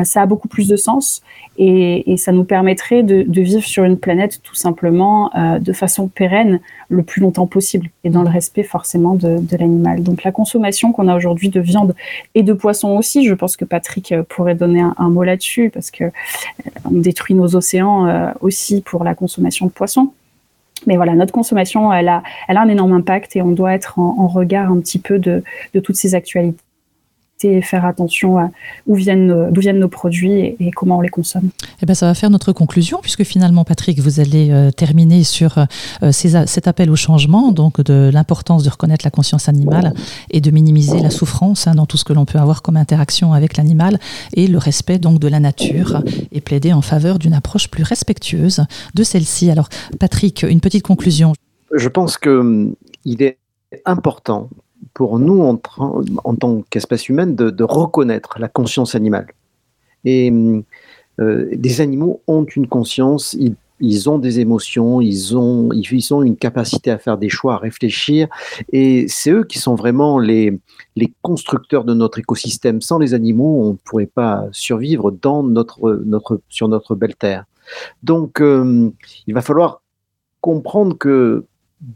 ça 0.04 0.22
a 0.22 0.26
beaucoup 0.26 0.48
plus 0.48 0.68
de 0.68 0.76
sens 0.76 1.22
et, 1.58 2.18
ça 2.18 2.32
nous 2.32 2.44
permettrait 2.44 3.04
de, 3.04 3.26
vivre 3.42 3.64
sur 3.64 3.84
une 3.84 3.98
planète 3.98 4.42
tout 4.44 4.56
simplement 4.56 5.32
euh, 5.36 5.60
de 5.60 5.74
façon 5.74 6.08
pérenne 6.08 6.60
le 6.90 7.04
plus 7.04 7.22
longtemps 7.22 7.48
possible 7.48 7.90
et 8.04 8.10
dans 8.10 8.24
le 8.24 8.30
respect 8.30 8.64
forcément 8.64 9.16
de, 9.16 9.40
l'animal. 9.58 10.04
Donc 10.04 10.24
la 10.24 10.32
consommation 10.32 10.92
qu'on 10.92 11.08
a 11.08 11.16
aujourd'hui 11.16 11.50
de 11.50 11.60
viande 11.60 11.96
et 12.36 12.44
de 12.44 12.54
poisson 12.54 12.98
aussi, 12.98 13.26
je 13.26 13.34
pense 13.34 13.58
que 13.58 13.66
Patrick 13.66 14.14
pourrait 14.30 14.56
donner 14.56 14.82
un, 14.82 15.10
mot 15.10 15.24
là-dessus 15.24 15.70
parce 15.74 15.90
que 15.90 16.06
on 16.86 16.92
détruit 16.92 17.36
nos 17.36 17.56
océans 17.56 18.08
euh, 18.08 18.32
aussi 18.42 18.82
pour 18.82 19.04
la 19.04 19.16
consommation 19.16 19.66
de 19.66 19.72
poissons. 19.72 20.12
Mais 20.86 20.96
voilà, 20.96 21.16
notre 21.16 21.34
consommation, 21.34 21.92
elle 21.92 22.08
a, 22.08 22.22
elle 22.48 22.58
a 22.58 22.62
un 22.62 22.70
énorme 22.70 22.94
impact 22.94 23.36
et 23.36 23.42
on 23.42 23.52
doit 23.52 23.74
être 23.74 23.98
en, 23.98 24.28
regard 24.28 24.72
un 24.72 24.80
petit 24.80 25.00
peu 25.00 25.18
de 25.18 25.44
toutes 25.82 25.96
ces 25.96 26.14
actualités 26.14 26.62
et 27.44 27.62
faire 27.62 27.86
attention 27.86 28.38
à 28.38 28.50
où 28.86 28.96
viennent, 28.96 29.50
d'où 29.52 29.62
viennent 29.62 29.80
nos 29.80 29.88
produits 29.88 30.32
et, 30.32 30.56
et, 30.60 30.72
comment 30.72 30.98
on 30.98 31.02
les 31.02 31.10
consomme. 31.10 31.50
Eh 31.82 31.86
ben, 31.86 31.94
ça 31.94 32.06
va 32.06 32.14
faire 32.14 32.30
notre 32.30 32.52
conclusion, 32.52 33.00
puisque 33.02 33.24
finalement, 33.24 33.64
Patrick, 33.64 34.00
vous 34.00 34.20
allez 34.20 34.50
euh, 34.52 34.72
terminer 34.72 35.24
sur 35.24 35.58
euh, 35.58 36.12
ces, 36.12 36.46
cet 36.48 36.68
appel 36.68 36.90
au 36.90 36.96
changement, 36.96 37.52
donc 37.52 37.82
de 37.82 38.10
l'importance 38.14 38.64
de 38.64 38.70
reconnaître 38.70 39.06
la 39.06 39.12
conscience 39.12 39.50
animale 39.50 39.94
et 40.32 40.42
de 40.42 40.52
minimiser 40.52 41.00
la 41.00 41.10
souffrance 41.10 41.68
hein, 41.68 41.76
dans 41.76 41.86
tout 41.86 41.98
ce 41.98 42.06
que 42.06 42.14
l'on 42.14 42.26
peut 42.26 42.40
avoir 42.40 42.62
comme 42.62 42.78
interaction 42.78 43.34
avec 43.34 43.58
l'animal 43.58 44.00
et 44.34 44.48
le 44.48 44.58
respect 44.58 45.00
donc 45.00 45.20
de 45.20 45.28
la 45.28 45.40
nature 45.40 46.02
et 46.32 46.42
plaider 46.42 46.74
en 46.74 46.82
faveur 46.82 47.20
d'une 47.20 47.34
approche 47.34 47.70
plus 47.70 47.84
respectueuse 47.84 48.66
de 48.96 49.04
celle-ci. 49.04 49.52
Alors, 49.52 49.70
Patrick, 50.00 50.44
une 50.44 50.62
petite 50.62 50.84
conclusion. 50.84 51.34
Je 51.74 51.90
pense 51.90 52.18
qu'il 52.18 52.32
hum, 52.32 52.76
est 53.06 53.38
important 53.86 54.50
pour 54.94 55.20
nous, 55.20 55.42
en, 55.42 56.36
tant 56.36 56.64
qu'espèce 56.70 57.10
humaine, 57.10 57.36
de, 57.36 57.64
reconnaître 57.64 58.40
la 58.40 58.48
conscience 58.48 58.96
animale. 58.96 59.28
Et 60.06 60.32
euh, 61.20 61.50
les 61.52 61.82
animaux 61.82 62.22
ont 62.28 62.46
une 62.46 62.68
conscience, 62.68 63.34
ils, 63.34 63.56
ils, 63.80 64.10
ont 64.10 64.20
des 64.20 64.40
émotions, 64.40 65.02
ils 65.02 65.36
ont, 65.36 65.70
ils 65.72 66.14
ont 66.14 66.24
une 66.24 66.38
capacité 66.38 66.92
à 66.92 66.98
faire 66.98 67.18
des 67.18 67.30
choix, 67.30 67.56
à 67.56 67.58
réfléchir, 67.58 68.28
et 68.72 69.08
c'est 69.08 69.32
eux 69.32 69.44
qui 69.44 69.60
sont 69.60 69.76
vraiment 69.76 70.20
les, 70.20 70.58
les 70.96 71.12
constructeurs 71.22 71.84
de 71.84 71.94
notre 71.94 72.20
écosystème. 72.20 72.82
Sans 72.82 73.00
les 73.00 73.14
animaux, 73.14 73.64
on 73.64 73.72
ne 73.72 73.78
pourrait 73.84 74.06
pas 74.06 74.46
survivre 74.52 75.12
dans 75.12 75.44
notre, 75.44 76.02
notre, 76.06 76.42
sur 76.50 76.68
notre 76.68 76.96
belle 76.96 77.16
terre. 77.16 77.46
Donc, 78.04 78.42
euh, 78.42 78.90
il 79.26 79.34
va 79.34 79.42
falloir 79.42 79.82
comprendre 80.42 80.98
que 80.98 81.46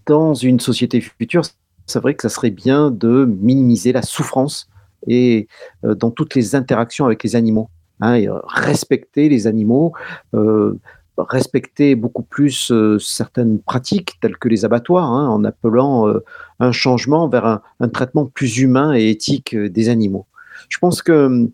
dans 0.06 0.34
une 0.34 0.60
société 0.60 1.02
future, 1.02 1.44
c'est 1.86 2.00
vrai 2.00 2.16
que 2.16 2.22
ça 2.22 2.30
serait 2.30 2.52
bien 2.52 2.92
de 2.92 3.26
minimiser 3.26 3.92
la 3.92 4.02
souffrance 4.02 4.70
et 5.08 5.48
euh, 5.84 5.96
dans 5.96 6.12
toutes 6.12 6.36
les 6.36 6.56
interactions 6.56 7.06
avec 7.06 7.24
les 7.24 7.36
animaux. 7.36 7.70
Hein, 8.04 8.20
euh, 8.22 8.40
respecter 8.48 9.30
les 9.30 9.46
animaux, 9.46 9.94
euh, 10.34 10.74
respecter 11.18 11.94
beaucoup 11.94 12.24
plus 12.24 12.74
certaines 13.00 13.60
pratiques 13.60 14.14
telles 14.22 14.38
que 14.38 14.48
les 14.48 14.66
abattoirs, 14.66 15.12
hein, 15.12 15.28
en 15.28 15.44
appelant 15.44 16.12
un 16.60 16.72
changement 16.72 17.28
vers 17.28 17.46
un, 17.46 17.62
un, 17.80 17.90
traitement 17.90 18.26
plus 18.26 18.58
humain 18.58 18.96
et 18.96 19.12
éthique 19.12 19.56
des 19.56 19.90
animaux. 19.90 20.26
Je 20.68 20.80
pense 20.80 21.04
que 21.04 21.48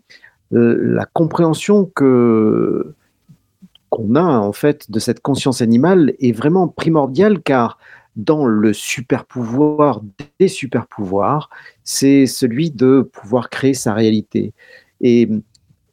la 0.52 1.04
compréhension 1.04 1.84
que 1.94 2.94
qu'on 3.90 4.14
a 4.14 4.22
en 4.22 4.52
fait 4.52 4.90
de 4.90 4.98
cette 4.98 5.20
conscience 5.20 5.60
animale 5.60 6.14
est 6.20 6.32
vraiment 6.32 6.68
primordiale 6.68 7.40
car 7.40 7.78
dans 8.18 8.44
le 8.44 8.72
super 8.72 9.24
pouvoir 9.24 10.02
des 10.38 10.48
super 10.48 10.86
pouvoirs, 10.86 11.48
c'est 11.84 12.26
celui 12.26 12.70
de 12.70 13.08
pouvoir 13.12 13.48
créer 13.48 13.74
sa 13.74 13.94
réalité. 13.94 14.52
Et 15.00 15.30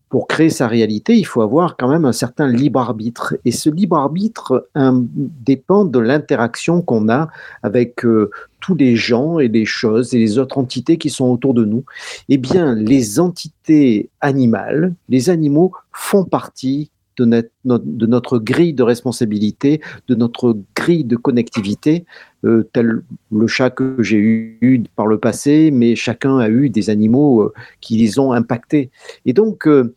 pour 0.09 0.27
créer 0.27 0.49
sa 0.49 0.67
réalité, 0.67 1.15
il 1.15 1.25
faut 1.25 1.41
avoir 1.41 1.77
quand 1.77 1.87
même 1.87 2.05
un 2.05 2.13
certain 2.13 2.47
libre 2.47 2.79
arbitre. 2.79 3.35
Et 3.43 3.51
ce 3.51 3.69
libre 3.69 3.97
arbitre 3.97 4.69
un, 4.73 5.03
dépend 5.13 5.85
de 5.85 5.99
l'interaction 5.99 6.81
qu'on 6.81 7.09
a 7.09 7.27
avec 7.63 8.05
euh, 8.05 8.31
tous 8.59 8.75
les 8.75 8.95
gens 8.95 9.39
et 9.39 9.47
les 9.47 9.65
choses 9.65 10.13
et 10.13 10.17
les 10.17 10.37
autres 10.37 10.57
entités 10.57 10.97
qui 10.97 11.09
sont 11.09 11.25
autour 11.25 11.53
de 11.53 11.65
nous. 11.65 11.83
Eh 12.29 12.37
bien, 12.37 12.73
les 12.75 13.19
entités 13.19 14.09
animales, 14.21 14.93
les 15.09 15.29
animaux 15.29 15.73
font 15.91 16.23
partie 16.23 16.89
de 17.17 17.43
notre, 17.65 18.39
grille 18.39 18.73
de 18.73 18.83
responsabilité, 18.83 19.81
de 20.07 20.15
notre 20.15 20.57
grille 20.75 21.03
de 21.03 21.15
connectivité, 21.15 22.05
euh, 22.43 22.63
tel 22.73 23.03
le 23.31 23.47
chat 23.47 23.69
que 23.69 24.01
j'ai 24.01 24.17
eu 24.17 24.83
par 24.95 25.07
le 25.07 25.19
passé, 25.19 25.71
mais 25.71 25.95
chacun 25.95 26.37
a 26.37 26.49
eu 26.49 26.69
des 26.69 26.89
animaux 26.89 27.41
euh, 27.41 27.53
qui 27.81 27.97
les 27.97 28.19
ont 28.19 28.31
impactés. 28.31 28.91
Et 29.25 29.33
donc, 29.33 29.67
euh, 29.67 29.93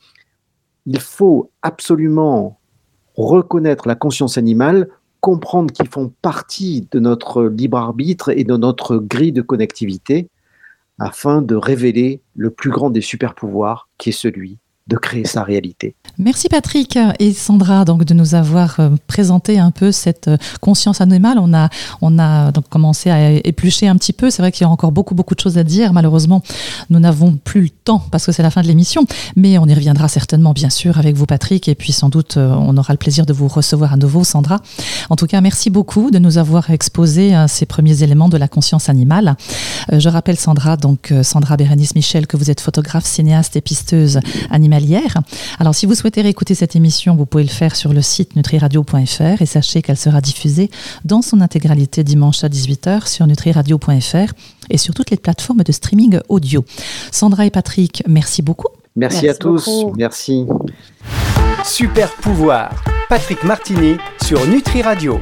il 0.87 1.01
faut 1.01 1.51
absolument 1.63 2.59
reconnaître 3.17 3.89
la 3.89 3.95
conscience 3.95 4.39
animale, 4.39 4.89
comprendre 5.21 5.73
qu'ils 5.73 5.89
font 5.89 6.13
partie 6.23 6.87
de 6.91 7.01
notre 7.01 7.45
libre 7.45 7.79
arbitre 7.79 8.31
et 8.31 8.45
de 8.45 8.57
notre 8.57 8.99
grille 8.99 9.33
de 9.33 9.43
connectivité, 9.43 10.29
afin 10.99 11.43
de 11.43 11.55
révéler 11.55 12.21
le 12.37 12.51
plus 12.51 12.71
grand 12.71 12.91
des 12.91 13.01
super 13.01 13.35
pouvoirs, 13.35 13.89
qui 13.99 14.11
est 14.11 14.13
celui 14.13 14.59
de 14.89 14.97
créer 14.97 15.27
sa 15.27 15.43
réalité. 15.43 15.95
Merci 16.17 16.49
Patrick 16.49 16.99
et 17.19 17.33
Sandra 17.33 17.85
donc 17.85 18.05
de 18.05 18.15
nous 18.15 18.35
avoir 18.35 18.81
euh, 18.81 18.91
présenté 19.07 19.59
un 19.59 19.71
peu 19.71 19.93
cette 19.93 20.29
euh, 20.29 20.37
conscience 20.61 21.01
animale. 21.01 21.39
On 21.41 21.53
a 21.53 21.69
on 22.01 22.19
a 22.19 22.51
donc 22.53 22.69
commencé 22.69 23.11
à 23.11 23.33
éplucher 23.33 23.87
un 23.87 23.97
petit 23.97 24.15
peu. 24.15 24.31
C'est 24.31 24.43
vrai 24.43 24.51
qu'il 24.51 24.63
y 24.63 24.65
a 24.65 24.71
encore 24.71 24.93
beaucoup 24.93 25.15
beaucoup 25.15 25.35
de 25.35 25.41
choses 25.41 25.59
à 25.59 25.65
dire. 25.65 25.93
Malheureusement, 25.93 26.43
nous 26.89 27.01
n'avons 27.01 27.33
plus 27.37 27.61
le 27.61 27.69
temps 27.69 28.03
parce 28.11 28.25
que 28.25 28.33
c'est 28.33 28.43
la 28.43 28.51
fin 28.51 28.63
de 28.63 28.67
l'émission, 28.67 29.05
mais 29.37 29.59
on 29.59 29.67
y 29.67 29.75
reviendra 29.75 30.09
certainement 30.09 30.53
bien 30.53 30.71
sûr 30.71 30.99
avec 30.99 31.17
vous 31.17 31.27
Patrick 31.27 31.69
et 31.69 31.75
puis 31.75 31.93
sans 31.93 32.09
doute 32.09 32.39
euh, 32.39 32.49
on 32.55 32.77
aura 32.79 32.95
le 32.95 32.99
plaisir 32.99 33.27
de 33.27 33.33
vous 33.35 33.49
recevoir 33.49 33.93
à 33.93 33.97
nouveau 33.97 34.25
Sandra. 34.25 34.61
En 35.11 35.17
tout 35.17 35.27
cas, 35.27 35.41
merci 35.43 35.69
beaucoup 35.69 36.11
de 36.11 36.19
nous 36.19 36.39
avoir 36.39 36.71
exposé 36.71 37.35
ces 37.49 37.67
premiers 37.67 38.03
éléments 38.03 38.29
de 38.29 38.37
la 38.37 38.49
conscience 38.49 38.89
animale. 38.89 39.37
Je 39.93 40.09
rappelle 40.09 40.39
Sandra 40.39 40.77
donc 40.77 41.13
Sandra 41.23 41.57
Bérénice 41.57 41.95
Michel 41.95 42.27
que 42.27 42.37
vous 42.37 42.51
êtes 42.51 42.61
photographe, 42.61 43.05
cinéaste 43.05 43.57
et 43.57 43.61
pisteuse 43.61 44.21
animalière. 44.79 45.19
Alors 45.59 45.75
si 45.75 45.87
vous 45.87 45.95
souhaitez 45.95 46.09
souhaitez 46.09 46.23
réécouter 46.23 46.55
cette 46.55 46.75
émission, 46.75 47.17
vous 47.17 47.27
pouvez 47.27 47.43
le 47.43 47.51
faire 47.51 47.77
sur 47.77 47.93
le 47.93 48.01
site 48.01 48.35
nutriradio.fr 48.35 49.43
et 49.43 49.47
sachez 49.47 49.83
qu'elle 49.83 49.99
sera 49.99 50.23
diffusée 50.23 50.71
dans 51.05 51.21
son 51.21 51.43
intégralité 51.43 52.03
dimanche 52.03 52.45
à 52.45 52.49
18h 52.49 53.07
sur 53.07 53.27
nutriradio.fr 53.27 54.33
et 54.71 54.79
sur 54.79 54.95
toutes 54.95 55.11
les 55.11 55.19
plateformes 55.19 55.63
de 55.63 55.73
streaming 55.73 56.19
audio. 56.31 56.65
Sandra 57.13 57.45
et 57.45 57.51
Patrick, 57.51 58.03
merci 58.09 58.41
beaucoup. 58.41 58.69
Merci, 58.97 59.29
à 59.29 59.35
tous. 59.35 59.69
Merci. 59.97 60.47
Super 61.65 62.11
pouvoir. 62.17 62.83
Patrick 63.09 63.45
Martini 63.45 63.97
sur 64.25 64.47
Nutri 64.47 64.81
Radio. 64.81 65.17